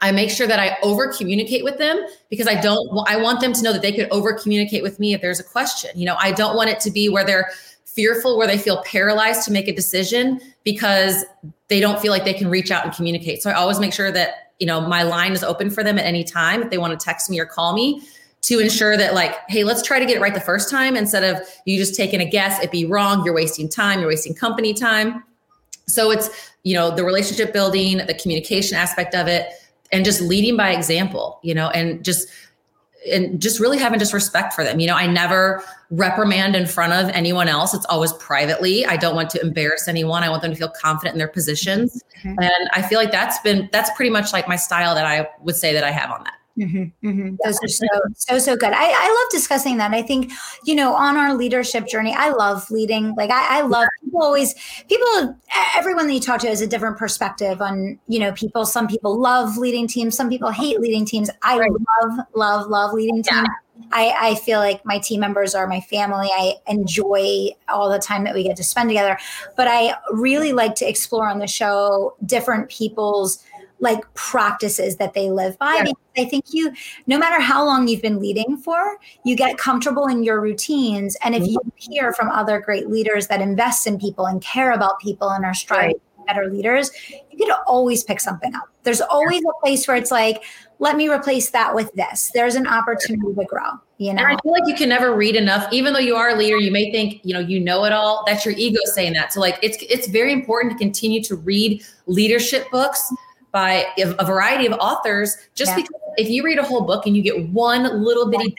I 0.00 0.12
make 0.12 0.28
sure 0.28 0.46
that 0.46 0.60
I 0.60 0.76
over 0.82 1.10
communicate 1.12 1.64
with 1.64 1.78
them 1.78 2.04
because 2.28 2.46
I 2.46 2.60
don't, 2.60 3.08
I 3.08 3.16
want 3.16 3.40
them 3.40 3.54
to 3.54 3.62
know 3.62 3.72
that 3.72 3.80
they 3.80 3.92
could 3.92 4.08
over 4.10 4.34
communicate 4.34 4.82
with 4.82 4.98
me 4.98 5.14
if 5.14 5.22
there's 5.22 5.40
a 5.40 5.44
question. 5.44 5.98
You 5.98 6.04
know, 6.04 6.16
I 6.18 6.32
don't 6.32 6.56
want 6.56 6.68
it 6.68 6.80
to 6.80 6.90
be 6.90 7.08
where 7.08 7.24
they're 7.24 7.50
fearful, 7.94 8.36
where 8.36 8.46
they 8.46 8.58
feel 8.58 8.82
paralyzed 8.82 9.44
to 9.44 9.52
make 9.52 9.68
a 9.68 9.74
decision 9.74 10.40
because 10.64 11.24
they 11.68 11.80
don't 11.80 12.00
feel 12.00 12.10
like 12.10 12.24
they 12.24 12.34
can 12.34 12.48
reach 12.48 12.70
out 12.70 12.84
and 12.84 12.94
communicate. 12.94 13.42
So 13.42 13.50
I 13.50 13.54
always 13.54 13.78
make 13.78 13.92
sure 13.92 14.10
that, 14.12 14.52
you 14.58 14.66
know, 14.66 14.80
my 14.80 15.02
line 15.02 15.32
is 15.32 15.42
open 15.42 15.70
for 15.70 15.82
them 15.82 15.98
at 15.98 16.04
any 16.04 16.24
time 16.24 16.62
if 16.62 16.70
they 16.70 16.78
want 16.78 16.98
to 16.98 17.04
text 17.04 17.30
me 17.30 17.38
or 17.40 17.46
call 17.46 17.74
me 17.74 18.02
to 18.42 18.58
ensure 18.58 18.94
that 18.94 19.14
like 19.14 19.36
hey 19.48 19.64
let's 19.64 19.82
try 19.82 19.98
to 19.98 20.04
get 20.04 20.18
it 20.18 20.20
right 20.20 20.34
the 20.34 20.40
first 20.40 20.70
time 20.70 20.96
instead 20.96 21.24
of 21.24 21.40
you 21.64 21.78
just 21.78 21.94
taking 21.94 22.20
a 22.20 22.28
guess 22.28 22.62
it 22.62 22.70
be 22.70 22.84
wrong 22.84 23.24
you're 23.24 23.32
wasting 23.32 23.70
time 23.70 24.00
you're 24.00 24.08
wasting 24.08 24.34
company 24.34 24.74
time 24.74 25.24
so 25.86 26.10
it's 26.10 26.52
you 26.62 26.74
know 26.74 26.94
the 26.94 27.02
relationship 27.02 27.54
building 27.54 27.96
the 28.06 28.12
communication 28.12 28.76
aspect 28.76 29.14
of 29.14 29.28
it 29.28 29.48
and 29.94 30.04
just 30.04 30.20
leading 30.20 30.56
by 30.56 30.72
example, 30.72 31.38
you 31.42 31.54
know, 31.54 31.70
and 31.70 32.04
just 32.04 32.28
and 33.10 33.40
just 33.40 33.60
really 33.60 33.78
having 33.78 33.98
just 33.98 34.12
respect 34.12 34.52
for 34.52 34.64
them. 34.64 34.80
You 34.80 34.86
know, 34.86 34.96
I 34.96 35.06
never 35.06 35.62
reprimand 35.90 36.56
in 36.56 36.66
front 36.66 36.92
of 36.92 37.08
anyone 37.14 37.48
else. 37.48 37.74
It's 37.74 37.86
always 37.86 38.12
privately. 38.14 38.86
I 38.86 38.96
don't 38.96 39.14
want 39.14 39.30
to 39.30 39.40
embarrass 39.40 39.88
anyone. 39.88 40.22
I 40.22 40.28
want 40.28 40.42
them 40.42 40.52
to 40.52 40.56
feel 40.56 40.72
confident 40.80 41.14
in 41.14 41.18
their 41.18 41.28
positions. 41.28 42.02
Mm-hmm. 42.22 42.40
And 42.40 42.70
I 42.72 42.82
feel 42.82 42.98
like 42.98 43.12
that's 43.12 43.38
been 43.40 43.68
that's 43.72 43.90
pretty 43.96 44.10
much 44.10 44.32
like 44.32 44.48
my 44.48 44.56
style 44.56 44.94
that 44.94 45.06
I 45.06 45.28
would 45.40 45.56
say 45.56 45.72
that 45.72 45.84
I 45.84 45.90
have 45.90 46.10
on 46.10 46.24
that. 46.24 46.34
Mm-hmm, 46.58 47.08
mm-hmm. 47.08 47.36
Those 47.44 47.58
are 47.62 47.68
so 47.68 47.86
so 48.14 48.38
so 48.38 48.56
good. 48.56 48.72
I, 48.72 48.84
I 48.84 49.08
love 49.08 49.30
discussing 49.30 49.76
that. 49.78 49.92
I 49.92 50.02
think 50.02 50.32
you 50.64 50.74
know 50.74 50.94
on 50.94 51.16
our 51.16 51.34
leadership 51.34 51.88
journey, 51.88 52.14
I 52.16 52.30
love 52.30 52.70
leading. 52.70 53.14
Like 53.16 53.30
I, 53.30 53.58
I 53.58 53.62
love 53.62 53.88
people 54.14 54.26
always 54.26 54.54
people. 54.88 55.36
Everyone 55.74 56.06
that 56.06 56.14
you 56.14 56.20
talk 56.20 56.40
to 56.40 56.48
has 56.48 56.60
a 56.60 56.66
different 56.66 56.96
perspective 56.96 57.60
on 57.60 57.98
you 58.06 58.20
know 58.20 58.32
people. 58.32 58.64
Some 58.64 58.86
people 58.86 59.18
love 59.18 59.56
leading 59.56 59.86
teams. 59.86 60.16
Some 60.16 60.28
people 60.28 60.50
hate 60.50 60.80
leading 60.80 61.04
teams. 61.04 61.30
I 61.42 61.58
right. 61.58 61.70
love 61.70 62.26
love 62.34 62.68
love 62.68 62.92
leading 62.92 63.22
teams. 63.22 63.26
Yeah. 63.26 63.46
I, 63.90 64.14
I 64.20 64.34
feel 64.36 64.60
like 64.60 64.84
my 64.84 64.98
team 64.98 65.20
members 65.20 65.54
are 65.54 65.66
my 65.66 65.80
family. 65.80 66.28
I 66.28 66.54
enjoy 66.68 67.48
all 67.68 67.90
the 67.90 67.98
time 67.98 68.22
that 68.24 68.32
we 68.32 68.44
get 68.44 68.56
to 68.56 68.64
spend 68.64 68.88
together. 68.88 69.18
But 69.56 69.66
I 69.68 69.96
really 70.12 70.52
like 70.52 70.76
to 70.76 70.88
explore 70.88 71.28
on 71.28 71.40
the 71.40 71.48
show 71.48 72.16
different 72.24 72.68
people's 72.68 73.42
like 73.84 74.02
practices 74.14 74.96
that 74.96 75.14
they 75.14 75.30
live 75.30 75.56
by. 75.58 75.84
Yeah. 75.84 75.92
I 76.16 76.24
think 76.24 76.46
you, 76.52 76.72
no 77.06 77.18
matter 77.18 77.40
how 77.40 77.64
long 77.64 77.86
you've 77.86 78.02
been 78.02 78.18
leading 78.18 78.56
for, 78.56 78.98
you 79.24 79.36
get 79.36 79.58
comfortable 79.58 80.06
in 80.06 80.24
your 80.24 80.40
routines. 80.40 81.16
And 81.22 81.34
if 81.34 81.46
you 81.46 81.58
mm-hmm. 81.58 81.92
hear 81.92 82.12
from 82.12 82.30
other 82.30 82.58
great 82.58 82.88
leaders 82.88 83.28
that 83.28 83.40
invest 83.40 83.86
in 83.86 83.98
people 83.98 84.26
and 84.26 84.40
care 84.42 84.72
about 84.72 84.98
people 84.98 85.28
and 85.28 85.44
are 85.44 85.54
striving 85.54 86.00
better 86.26 86.48
leaders, 86.48 86.90
you 87.30 87.38
could 87.38 87.50
always 87.66 88.02
pick 88.02 88.18
something 88.20 88.54
up. 88.54 88.68
There's 88.82 89.02
always 89.02 89.42
a 89.42 89.52
place 89.62 89.86
where 89.86 89.96
it's 89.96 90.10
like, 90.10 90.42
let 90.78 90.96
me 90.96 91.08
replace 91.08 91.50
that 91.50 91.74
with 91.74 91.92
this. 91.94 92.30
There's 92.32 92.54
an 92.54 92.66
opportunity 92.66 93.34
to 93.34 93.44
grow. 93.44 93.70
You 93.98 94.12
know, 94.12 94.22
and 94.22 94.32
I 94.32 94.36
feel 94.42 94.52
like 94.52 94.66
you 94.66 94.74
can 94.74 94.88
never 94.88 95.14
read 95.14 95.36
enough. 95.36 95.72
Even 95.72 95.92
though 95.92 96.00
you 96.00 96.16
are 96.16 96.30
a 96.30 96.34
leader, 96.34 96.56
you 96.56 96.72
may 96.72 96.90
think 96.90 97.20
you 97.22 97.32
know 97.32 97.40
you 97.40 97.60
know 97.60 97.84
it 97.84 97.92
all. 97.92 98.24
That's 98.26 98.44
your 98.44 98.54
ego 98.56 98.80
saying 98.86 99.12
that. 99.12 99.32
So 99.32 99.40
like, 99.40 99.58
it's 99.62 99.78
it's 99.88 100.08
very 100.08 100.32
important 100.32 100.72
to 100.72 100.78
continue 100.78 101.22
to 101.24 101.36
read 101.36 101.84
leadership 102.06 102.68
books 102.72 103.12
by 103.54 103.86
a 103.96 104.24
variety 104.24 104.66
of 104.66 104.72
authors. 104.72 105.38
Just 105.54 105.70
yeah. 105.70 105.76
because 105.76 106.00
if 106.16 106.28
you 106.28 106.44
read 106.44 106.58
a 106.58 106.64
whole 106.64 106.82
book 106.82 107.06
and 107.06 107.16
you 107.16 107.22
get 107.22 107.48
one 107.50 108.04
little 108.04 108.28
bitty 108.28 108.54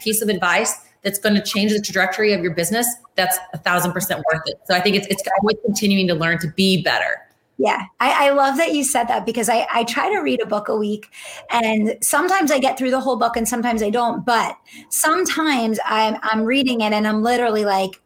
piece 0.00 0.20
of 0.20 0.28
advice 0.28 0.76
that's 1.02 1.18
going 1.18 1.36
to 1.36 1.40
change 1.40 1.72
the 1.72 1.80
trajectory 1.80 2.32
of 2.32 2.42
your 2.42 2.52
business, 2.52 2.86
that's 3.14 3.38
a 3.54 3.58
thousand 3.58 3.92
percent 3.92 4.22
worth 4.30 4.42
it. 4.46 4.60
So 4.66 4.74
I 4.74 4.80
think 4.80 4.96
it's 4.96 5.06
it's 5.06 5.22
always 5.40 5.56
continuing 5.64 6.08
to 6.08 6.14
learn 6.14 6.38
to 6.40 6.48
be 6.48 6.82
better. 6.82 7.22
Yeah, 7.58 7.84
I, 8.00 8.28
I, 8.28 8.30
love 8.30 8.56
that 8.56 8.72
you 8.72 8.82
said 8.82 9.04
that 9.08 9.26
because 9.26 9.50
I, 9.50 9.66
I 9.70 9.84
try 9.84 10.08
to 10.08 10.20
read 10.20 10.40
a 10.40 10.46
book 10.46 10.68
a 10.68 10.76
week 10.76 11.10
and 11.50 11.94
sometimes 12.00 12.50
I 12.50 12.58
get 12.58 12.78
through 12.78 12.90
the 12.90 13.00
whole 13.00 13.16
book 13.16 13.36
and 13.36 13.46
sometimes 13.46 13.82
I 13.82 13.90
don't. 13.90 14.24
But 14.24 14.56
sometimes 14.88 15.78
I'm 15.84 16.16
I'm 16.22 16.44
reading 16.44 16.80
it 16.80 16.94
and 16.94 17.06
I'm 17.06 17.22
literally 17.22 17.66
like, 17.66 18.00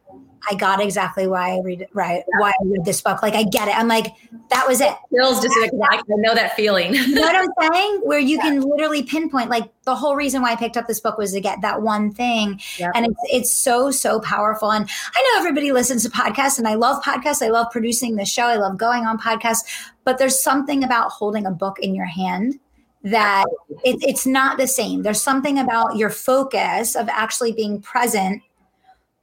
I 0.51 0.55
got 0.55 0.81
exactly 0.81 1.27
why 1.27 1.57
I 1.57 1.61
read 1.61 1.87
right 1.93 2.23
why 2.39 2.51
I 2.51 2.65
read 2.65 2.85
this 2.85 3.01
book. 3.01 3.23
Like 3.23 3.35
I 3.35 3.45
get 3.45 3.69
it. 3.69 3.77
I'm 3.77 3.89
like, 3.89 4.07
that 4.51 4.67
was 4.67 4.81
it. 4.81 4.95
Feels 5.11 5.41
just 5.41 5.57
like 5.73 6.01
I 6.01 6.03
know 6.09 6.35
that 6.35 6.55
feeling. 6.57 6.95
you 6.95 7.15
know 7.15 7.23
what 7.23 7.37
I'm 7.37 7.73
saying? 7.73 8.01
Where 8.05 8.19
you 8.19 8.37
yeah. 8.37 8.43
can 8.43 8.61
literally 8.61 9.03
pinpoint 9.03 9.51
like 9.51 9.71
the 9.85 9.95
whole 9.95 10.17
reason 10.17 10.43
why 10.43 10.53
I 10.53 10.57
picked 10.57 10.77
up 10.77 10.87
this 10.87 11.01
book 11.01 11.19
was 11.19 11.33
to 11.33 11.41
get 11.41 11.61
that 11.63 11.83
one 11.83 12.13
thing. 12.13 12.61
Yep. 12.79 12.93
And 12.95 13.07
it's 13.07 13.21
it's 13.31 13.55
so, 13.55 13.91
so 13.91 14.21
powerful. 14.21 14.73
And 14.73 14.89
I 15.15 15.23
know 15.23 15.41
everybody 15.41 15.73
listens 15.73 16.03
to 16.05 16.11
podcasts 16.11 16.59
and 16.59 16.69
I 16.69 16.75
love 16.75 17.03
podcasts. 17.03 17.43
I 17.43 17.49
love 17.49 17.71
producing 17.71 18.17
the 18.17 18.25
show. 18.25 18.45
I 18.45 18.57
love 18.57 18.79
going 18.79 19.05
on 19.05 19.19
podcasts. 19.19 19.65
But 20.05 20.19
there's 20.19 20.39
something 20.39 20.85
about 20.85 21.11
holding 21.11 21.47
a 21.47 21.51
book 21.51 21.79
in 21.79 21.95
your 21.95 22.07
hand 22.07 22.59
that 23.05 23.45
it, 23.85 24.03
it's 24.03 24.27
not 24.27 24.59
the 24.59 24.67
same. 24.67 25.03
There's 25.03 25.21
something 25.21 25.59
about 25.59 25.97
your 25.97 26.11
focus 26.11 26.97
of 26.97 27.09
actually 27.11 27.53
being 27.53 27.81
present 27.81 28.43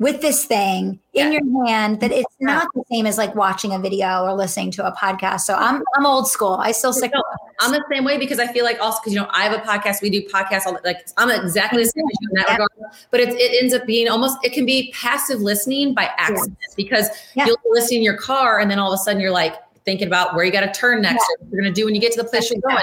with 0.01 0.19
this 0.19 0.45
thing 0.45 0.99
in 1.13 1.31
your 1.31 1.67
hand 1.67 1.99
that 1.99 2.11
it's 2.11 2.35
not 2.39 2.67
the 2.73 2.83
same 2.91 3.05
as 3.05 3.19
like 3.19 3.35
watching 3.35 3.71
a 3.71 3.77
video 3.77 4.23
or 4.23 4.33
listening 4.33 4.71
to 4.71 4.83
a 4.83 4.91
podcast. 4.93 5.41
So 5.41 5.53
I'm 5.53 5.83
I'm 5.95 6.07
old 6.07 6.27
school. 6.27 6.55
I 6.59 6.71
still 6.71 6.91
stick. 6.91 7.11
No, 7.13 7.21
I'm 7.59 7.69
the 7.69 7.85
same 7.91 8.03
way 8.03 8.17
because 8.17 8.39
I 8.39 8.47
feel 8.47 8.65
like 8.65 8.79
also 8.81 8.97
because 8.99 9.13
you 9.13 9.19
know 9.19 9.27
I 9.29 9.43
have 9.43 9.53
a 9.53 9.61
podcast. 9.61 10.01
We 10.01 10.09
do 10.09 10.23
podcasts 10.27 10.65
all 10.65 10.75
like 10.83 11.07
I'm 11.17 11.29
exactly 11.29 11.83
the 11.83 11.89
same 11.89 12.03
as 12.03 12.17
in 12.29 12.35
that 12.35 12.45
yeah. 12.47 12.53
regard. 12.53 12.71
But 13.11 13.19
it, 13.19 13.29
it 13.35 13.61
ends 13.61 13.75
up 13.75 13.85
being 13.85 14.09
almost 14.09 14.39
it 14.43 14.53
can 14.53 14.65
be 14.65 14.91
passive 14.91 15.39
listening 15.39 15.93
by 15.93 16.09
accident 16.17 16.57
yeah. 16.59 16.73
because 16.75 17.07
yeah. 17.35 17.45
you'll 17.45 17.57
be 17.57 17.69
listening 17.69 17.99
in 17.99 18.03
your 18.03 18.17
car 18.17 18.59
and 18.59 18.71
then 18.71 18.79
all 18.79 18.91
of 18.91 18.99
a 18.99 19.03
sudden 19.03 19.21
you're 19.21 19.29
like 19.29 19.53
thinking 19.85 20.07
about 20.07 20.33
where 20.33 20.43
you 20.43 20.51
got 20.51 20.61
to 20.61 20.79
turn 20.79 21.03
next, 21.03 21.13
yeah. 21.13 21.43
what 21.43 21.51
you're 21.51 21.61
going 21.61 21.73
to 21.73 21.79
do 21.79 21.85
when 21.85 21.93
you 21.93 22.01
get 22.01 22.11
to 22.13 22.21
the 22.21 22.27
place 22.27 22.49
you're 22.49 22.61
going. 22.61 22.81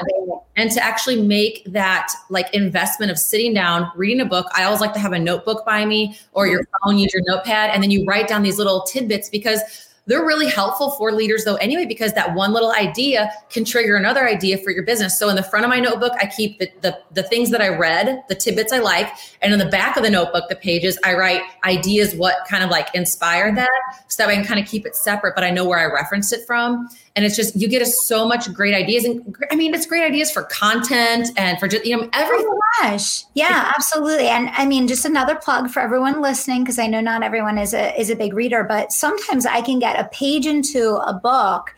And 0.59 0.71
to 0.73 0.85
actually 0.85 1.23
make 1.23 1.63
that 1.67 2.13
like 2.29 2.53
investment 2.53 3.11
of 3.11 3.19
sitting 3.19 3.55
down, 3.55 3.91
reading 3.95 4.21
a 4.21 4.27
book. 4.27 4.47
I 4.55 4.65
always 4.65 4.81
like 4.81 4.93
to 4.95 4.99
have 4.99 5.13
a 5.13 5.19
notebook 5.19 5.65
by 5.65 5.87
me 5.87 6.19
or 6.33 6.49
your 6.49 6.63
mm-hmm. 6.63 6.89
phone, 6.89 6.99
use 6.99 7.15
your 7.15 7.23
notepad, 7.27 7.71
and 7.71 7.83
then 7.83 7.91
you 7.91 8.05
write 8.05 8.29
down 8.29 8.43
these 8.43 8.59
little 8.59 8.83
tidbits 8.83 9.31
because 9.31 9.88
they're 10.09 10.25
really 10.25 10.49
helpful 10.49 10.91
for 10.93 11.13
leaders 11.13 11.45
though 11.45 11.57
anyway 11.57 11.85
because 11.85 12.13
that 12.15 12.35
one 12.35 12.53
little 12.53 12.73
idea 12.73 13.31
can 13.51 13.65
trigger 13.65 13.97
another 13.97 14.27
idea 14.27 14.59
for 14.59 14.71
your 14.71 14.83
business. 14.83 15.19
So 15.19 15.29
in 15.29 15.37
the 15.37 15.43
front 15.43 15.65
of 15.65 15.71
my 15.71 15.79
notebook 15.79 16.13
i 16.21 16.27
keep 16.27 16.59
the, 16.59 16.71
the, 16.81 16.99
the 17.13 17.23
things 17.23 17.51
that 17.51 17.61
i 17.61 17.69
read 17.69 18.23
the 18.29 18.35
tidbits 18.35 18.73
i 18.73 18.79
like 18.79 19.13
and 19.43 19.53
in 19.53 19.59
the 19.59 19.67
back 19.67 19.97
of 19.97 20.03
the 20.03 20.11
notebook 20.11 20.49
the 20.49 20.57
pages 20.57 20.99
i 21.05 21.15
write 21.15 21.43
ideas 21.65 22.15
what 22.15 22.37
kind 22.49 22.65
of 22.65 22.71
like 22.71 22.93
inspired 22.95 23.57
that 23.57 23.69
so 24.09 24.23
that 24.23 24.31
i 24.31 24.35
can 24.35 24.45
kind 24.45 24.59
of 24.61 24.67
keep 24.67 24.87
it 24.87 24.97
separate 24.97 25.35
but 25.35 25.45
i 25.45 25.51
know 25.51 25.65
where 25.65 25.79
i 25.79 25.85
referenced 25.85 26.33
it 26.33 26.45
from. 26.47 26.89
And 27.17 27.25
it's 27.25 27.35
just 27.35 27.57
you 27.57 27.67
get 27.67 27.83
us 27.83 28.07
so 28.07 28.29
much 28.29 28.53
great 28.53 28.75
ideas 28.75 29.05
and 29.05 29.37
i 29.51 29.57
mean 29.57 29.75
it's 29.75 29.87
great 29.87 30.05
ideas 30.05 30.31
for 30.31 30.45
content 30.45 31.31
and 31.37 31.59
for 31.59 31.69
just 31.69 31.85
you 31.85 31.97
know 31.97 32.09
everything 32.13 32.47
oh 32.49 32.61
gosh. 32.81 33.25
Yeah 33.35 33.73
absolutely. 33.77 34.29
And 34.29 34.51
i 34.51 34.65
mean 34.65 34.87
just 34.89 35.05
another 35.05 35.35
plug 35.35 35.71
for 35.71 35.81
everyone 35.81 36.21
listening 36.21 36.63
because 36.63 36.79
i 36.79 36.87
know 36.87 37.01
not 37.01 37.23
everyone 37.23 37.59
is 37.59 37.75
a 37.75 37.99
is 38.01 38.11
a 38.11 38.17
big 38.17 38.35
reader 38.35 38.65
but 38.65 38.93
sometimes 38.93 39.47
i 39.47 39.61
can 39.61 39.79
get 39.79 39.98
a 39.99 40.05
page 40.05 40.47
into 40.47 40.97
a 41.07 41.13
book 41.13 41.75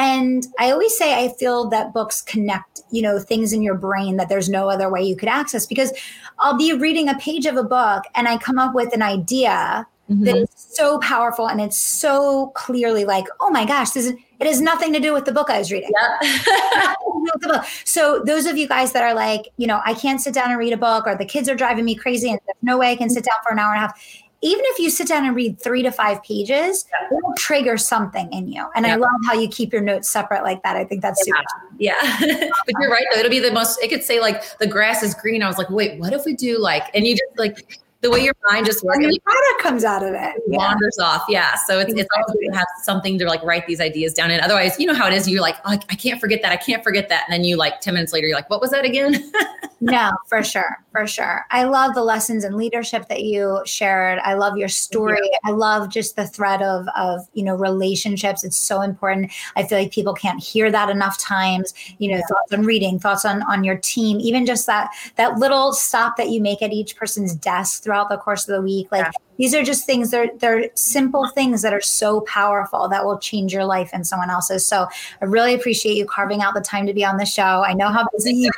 and 0.00 0.46
I 0.58 0.70
always 0.70 0.96
say 0.96 1.22
I 1.22 1.28
feel 1.34 1.68
that 1.68 1.92
books 1.92 2.22
connect, 2.22 2.80
you 2.90 3.02
know, 3.02 3.18
things 3.18 3.52
in 3.52 3.60
your 3.62 3.74
brain 3.74 4.16
that 4.16 4.30
there's 4.30 4.48
no 4.48 4.70
other 4.70 4.88
way 4.90 5.02
you 5.02 5.14
could 5.14 5.28
access 5.28 5.66
because 5.66 5.92
I'll 6.38 6.56
be 6.56 6.72
reading 6.72 7.08
a 7.08 7.18
page 7.18 7.44
of 7.44 7.56
a 7.56 7.62
book 7.62 8.04
and 8.14 8.26
I 8.26 8.38
come 8.38 8.58
up 8.58 8.74
with 8.74 8.94
an 8.94 9.02
idea 9.02 9.86
mm-hmm. 10.10 10.24
that 10.24 10.36
is 10.36 10.48
so 10.54 10.98
powerful 11.00 11.48
and 11.48 11.60
it's 11.60 11.76
so 11.76 12.46
clearly 12.54 13.04
like, 13.04 13.26
oh 13.40 13.50
my 13.50 13.66
gosh, 13.66 13.90
this 13.90 14.06
is 14.06 14.14
it 14.38 14.46
has 14.46 14.62
nothing 14.62 14.94
to 14.94 15.00
do 15.00 15.12
with 15.12 15.26
the 15.26 15.32
book 15.32 15.50
I 15.50 15.58
was 15.58 15.70
reading. 15.70 15.90
Yep. 16.22 17.64
so 17.84 18.22
those 18.24 18.46
of 18.46 18.56
you 18.56 18.66
guys 18.66 18.92
that 18.92 19.02
are 19.02 19.12
like, 19.12 19.48
you 19.58 19.66
know, 19.66 19.82
I 19.84 19.92
can't 19.92 20.18
sit 20.18 20.32
down 20.32 20.48
and 20.48 20.58
read 20.58 20.72
a 20.72 20.78
book 20.78 21.06
or 21.06 21.14
the 21.14 21.26
kids 21.26 21.46
are 21.46 21.54
driving 21.54 21.84
me 21.84 21.94
crazy 21.94 22.30
and 22.30 22.40
there's 22.46 22.56
no 22.62 22.78
way 22.78 22.90
I 22.90 22.96
can 22.96 23.10
sit 23.10 23.24
down 23.24 23.36
for 23.42 23.52
an 23.52 23.58
hour 23.58 23.74
and 23.74 23.76
a 23.76 23.80
half 23.80 24.00
even 24.42 24.64
if 24.68 24.78
you 24.78 24.88
sit 24.88 25.06
down 25.06 25.26
and 25.26 25.36
read 25.36 25.60
three 25.60 25.82
to 25.82 25.92
five 25.92 26.22
pages, 26.22 26.86
yeah. 26.90 27.06
it 27.06 27.22
will 27.22 27.34
trigger 27.36 27.76
something 27.76 28.32
in 28.32 28.48
you. 28.48 28.66
And 28.74 28.86
yeah. 28.86 28.94
I 28.94 28.96
love 28.96 29.10
how 29.26 29.34
you 29.34 29.48
keep 29.48 29.72
your 29.72 29.82
notes 29.82 30.08
separate 30.08 30.42
like 30.42 30.62
that. 30.62 30.76
I 30.76 30.84
think 30.84 31.02
that's 31.02 31.22
super. 31.24 31.42
Yeah. 31.78 31.94
yeah. 32.20 32.48
but 32.66 32.74
you're 32.80 32.90
right 32.90 33.04
though. 33.12 33.20
It'll 33.20 33.30
be 33.30 33.38
the 33.38 33.52
most, 33.52 33.82
it 33.82 33.88
could 33.88 34.02
say 34.02 34.20
like 34.20 34.58
the 34.58 34.66
grass 34.66 35.02
is 35.02 35.14
green. 35.14 35.42
I 35.42 35.46
was 35.48 35.58
like, 35.58 35.68
wait, 35.68 36.00
what 36.00 36.12
if 36.12 36.24
we 36.24 36.34
do 36.34 36.58
like, 36.58 36.84
and 36.94 37.06
you 37.06 37.14
just 37.14 37.38
like, 37.38 37.80
the 38.02 38.10
way 38.10 38.20
your 38.20 38.34
mind 38.50 38.66
just 38.66 38.82
works. 38.82 38.98
And 38.98 39.12
the 39.12 39.20
product 39.20 39.62
comes 39.62 39.84
out 39.84 40.02
of 40.02 40.14
it. 40.14 40.42
Wanders 40.46 40.98
off. 40.98 41.24
Yeah. 41.28 41.54
So 41.66 41.78
it's, 41.78 41.92
exactly. 41.92 42.00
it's 42.00 42.10
always 42.16 42.40
good 42.40 42.52
to 42.52 42.58
have 42.58 42.66
something 42.82 43.18
to 43.18 43.26
like 43.26 43.42
write 43.42 43.66
these 43.66 43.80
ideas 43.80 44.14
down. 44.14 44.30
And 44.30 44.40
otherwise, 44.40 44.78
you 44.78 44.86
know 44.86 44.94
how 44.94 45.06
it 45.06 45.12
is. 45.12 45.28
You're 45.28 45.42
like, 45.42 45.56
oh, 45.64 45.72
I 45.72 45.94
can't 45.94 46.20
forget 46.20 46.40
that. 46.42 46.52
I 46.52 46.56
can't 46.56 46.82
forget 46.82 47.08
that. 47.10 47.24
And 47.28 47.34
then 47.34 47.44
you 47.44 47.56
like 47.56 47.80
10 47.80 47.94
minutes 47.94 48.12
later, 48.12 48.26
you're 48.26 48.36
like, 48.36 48.48
what 48.48 48.60
was 48.60 48.70
that 48.70 48.84
again? 48.84 49.30
no, 49.80 50.10
for 50.28 50.42
sure. 50.42 50.78
For 50.92 51.06
sure. 51.06 51.46
I 51.50 51.64
love 51.64 51.94
the 51.94 52.02
lessons 52.02 52.42
and 52.42 52.56
leadership 52.56 53.06
that 53.08 53.22
you 53.22 53.60
shared. 53.64 54.18
I 54.20 54.34
love 54.34 54.56
your 54.56 54.68
story. 54.68 55.30
I 55.44 55.50
love 55.50 55.88
just 55.88 56.16
the 56.16 56.26
thread 56.26 56.62
of, 56.62 56.86
of, 56.96 57.20
you 57.34 57.44
know, 57.44 57.54
relationships. 57.54 58.42
It's 58.44 58.58
so 58.58 58.80
important. 58.80 59.30
I 59.56 59.62
feel 59.62 59.78
like 59.78 59.92
people 59.92 60.14
can't 60.14 60.42
hear 60.42 60.70
that 60.70 60.88
enough 60.88 61.18
times, 61.18 61.74
you 61.98 62.10
know, 62.10 62.16
yeah. 62.16 62.26
thoughts 62.28 62.52
on 62.52 62.62
reading, 62.62 62.98
thoughts 62.98 63.24
on, 63.24 63.42
on 63.42 63.62
your 63.62 63.76
team, 63.76 64.18
even 64.20 64.46
just 64.46 64.66
that, 64.66 64.90
that 65.16 65.38
little 65.38 65.72
stop 65.72 66.16
that 66.16 66.30
you 66.30 66.40
make 66.40 66.60
at 66.62 66.72
each 66.72 66.96
person's 66.96 67.34
desk 67.34 67.86
throughout 67.90 68.08
the 68.08 68.16
course 68.16 68.48
of 68.48 68.54
the 68.54 68.62
week. 68.62 68.86
Like 68.92 69.06
yeah. 69.06 69.10
These 69.40 69.54
are 69.54 69.62
just 69.62 69.86
things, 69.86 70.10
they're, 70.10 70.28
they're 70.36 70.68
simple 70.74 71.26
things 71.28 71.62
that 71.62 71.72
are 71.72 71.80
so 71.80 72.20
powerful 72.20 72.90
that 72.90 73.06
will 73.06 73.18
change 73.18 73.54
your 73.54 73.64
life 73.64 73.88
and 73.94 74.06
someone 74.06 74.28
else's. 74.28 74.66
So 74.66 74.86
I 75.22 75.24
really 75.24 75.54
appreciate 75.54 75.96
you 75.96 76.04
carving 76.04 76.42
out 76.42 76.52
the 76.52 76.60
time 76.60 76.86
to 76.86 76.92
be 76.92 77.06
on 77.06 77.16
the 77.16 77.24
show. 77.24 77.64
I 77.66 77.72
know 77.72 77.88
how 77.88 78.06
busy 78.12 78.34
you 78.34 78.50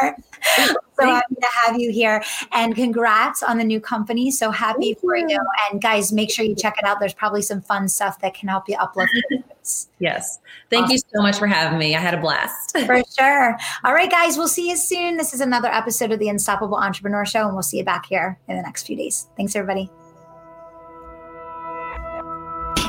are. 0.00 0.16
so 0.56 1.04
happy 1.04 1.34
to 1.34 1.46
have 1.62 1.78
you 1.78 1.92
here 1.92 2.22
and 2.52 2.74
congrats 2.74 3.42
on 3.42 3.58
the 3.58 3.64
new 3.64 3.78
company. 3.78 4.30
So 4.30 4.50
happy 4.50 4.94
Thank 4.94 5.00
for 5.00 5.16
you. 5.18 5.26
you. 5.28 5.38
And 5.70 5.82
guys, 5.82 6.12
make 6.14 6.30
sure 6.30 6.46
you 6.46 6.54
check 6.54 6.78
it 6.78 6.86
out. 6.86 6.98
There's 6.98 7.12
probably 7.12 7.42
some 7.42 7.60
fun 7.60 7.86
stuff 7.86 8.18
that 8.22 8.32
can 8.32 8.48
help 8.48 8.70
you 8.70 8.76
uplift. 8.76 9.12
yes. 9.98 10.38
Thank 10.70 10.84
awesome. 10.84 10.92
you 10.92 10.98
so 11.14 11.20
much 11.20 11.38
for 11.38 11.46
having 11.46 11.78
me. 11.78 11.94
I 11.94 12.00
had 12.00 12.14
a 12.14 12.20
blast. 12.22 12.74
for 12.86 13.02
sure. 13.18 13.58
All 13.84 13.92
right, 13.92 14.10
guys, 14.10 14.38
we'll 14.38 14.48
see 14.48 14.70
you 14.70 14.78
soon. 14.78 15.18
This 15.18 15.34
is 15.34 15.42
another 15.42 15.68
episode 15.68 16.10
of 16.10 16.18
the 16.18 16.30
Unstoppable 16.30 16.78
Entrepreneur 16.78 17.26
Show, 17.26 17.44
and 17.44 17.52
we'll 17.52 17.62
see 17.62 17.76
you 17.76 17.84
back 17.84 18.06
here 18.06 18.38
in 18.48 18.56
the 18.56 18.62
next 18.62 18.86
few 18.86 18.96
days. 18.96 19.26
Thanks, 19.36 19.54
everybody. 19.54 19.90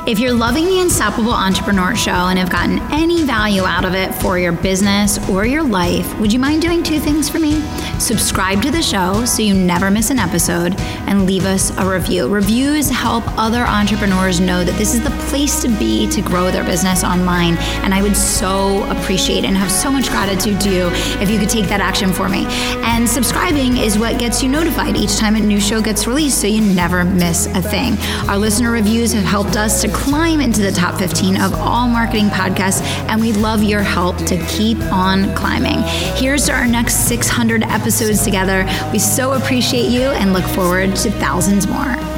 If 0.06 0.18
you're 0.18 0.34
loving 0.34 0.66
the 0.66 0.80
Unstoppable 0.80 1.32
Entrepreneur 1.32 1.96
Show 1.96 2.10
and 2.10 2.38
have 2.38 2.50
gotten 2.50 2.78
any 2.92 3.22
value 3.22 3.62
out 3.62 3.86
of 3.86 3.94
it 3.94 4.14
for 4.16 4.38
your 4.38 4.52
business 4.52 5.18
or 5.30 5.46
your 5.46 5.62
life, 5.62 6.20
would 6.20 6.30
you 6.30 6.38
mind 6.38 6.60
doing 6.60 6.82
two 6.82 7.00
things 7.00 7.30
for 7.30 7.38
me? 7.38 7.62
Subscribe 7.98 8.60
to 8.60 8.70
the 8.70 8.82
show 8.82 9.24
so 9.24 9.40
you 9.40 9.54
never 9.54 9.90
miss 9.90 10.10
an 10.10 10.18
episode 10.18 10.78
and 11.08 11.24
leave 11.24 11.46
us 11.46 11.74
a 11.78 11.90
review. 11.90 12.28
Reviews 12.28 12.90
help 12.90 13.24
other 13.38 13.62
entrepreneurs 13.62 14.40
know 14.40 14.62
that 14.62 14.76
this 14.76 14.92
is 14.92 15.02
the 15.02 15.10
place 15.28 15.62
to 15.62 15.68
be 15.78 16.06
to 16.10 16.20
grow 16.20 16.50
their 16.50 16.64
business 16.64 17.02
online. 17.02 17.56
And 17.82 17.94
I 17.94 18.02
would 18.02 18.14
so 18.14 18.84
appreciate 18.90 19.46
and 19.46 19.56
have 19.56 19.72
so 19.72 19.90
much 19.90 20.10
gratitude 20.10 20.60
to 20.60 20.70
you 20.70 20.88
if 21.22 21.30
you 21.30 21.38
could 21.38 21.48
take 21.48 21.64
that 21.68 21.80
action 21.80 22.12
for 22.12 22.28
me. 22.28 22.44
And 22.84 23.08
subscribing 23.08 23.78
is 23.78 23.98
what 23.98 24.18
gets 24.18 24.42
you 24.42 24.50
notified 24.50 24.98
each 24.98 25.16
time 25.16 25.34
a 25.34 25.40
new 25.40 25.60
show 25.60 25.80
gets 25.80 26.06
released 26.06 26.42
so 26.42 26.46
you 26.46 26.60
never 26.60 27.04
miss 27.04 27.46
a 27.46 27.62
thing. 27.62 27.96
Our 28.28 28.36
listener 28.36 28.70
reviews 28.70 29.14
have 29.14 29.24
helped 29.24 29.56
us 29.56 29.80
to 29.80 29.93
climb 29.94 30.40
into 30.40 30.60
the 30.60 30.72
top 30.72 30.98
15 30.98 31.40
of 31.40 31.54
all 31.54 31.88
marketing 31.88 32.26
podcasts, 32.26 32.82
and 33.08 33.20
we 33.20 33.32
love 33.32 33.62
your 33.62 33.82
help 33.82 34.16
to 34.18 34.36
keep 34.46 34.78
on 34.92 35.34
climbing. 35.34 35.78
Here's 36.16 36.46
to 36.46 36.52
our 36.52 36.66
next 36.66 37.08
600 37.08 37.62
episodes 37.62 38.22
together. 38.24 38.66
We 38.92 38.98
so 38.98 39.32
appreciate 39.32 39.88
you 39.88 40.02
and 40.02 40.32
look 40.32 40.44
forward 40.44 40.94
to 40.96 41.10
thousands 41.10 41.66
more. 41.66 42.13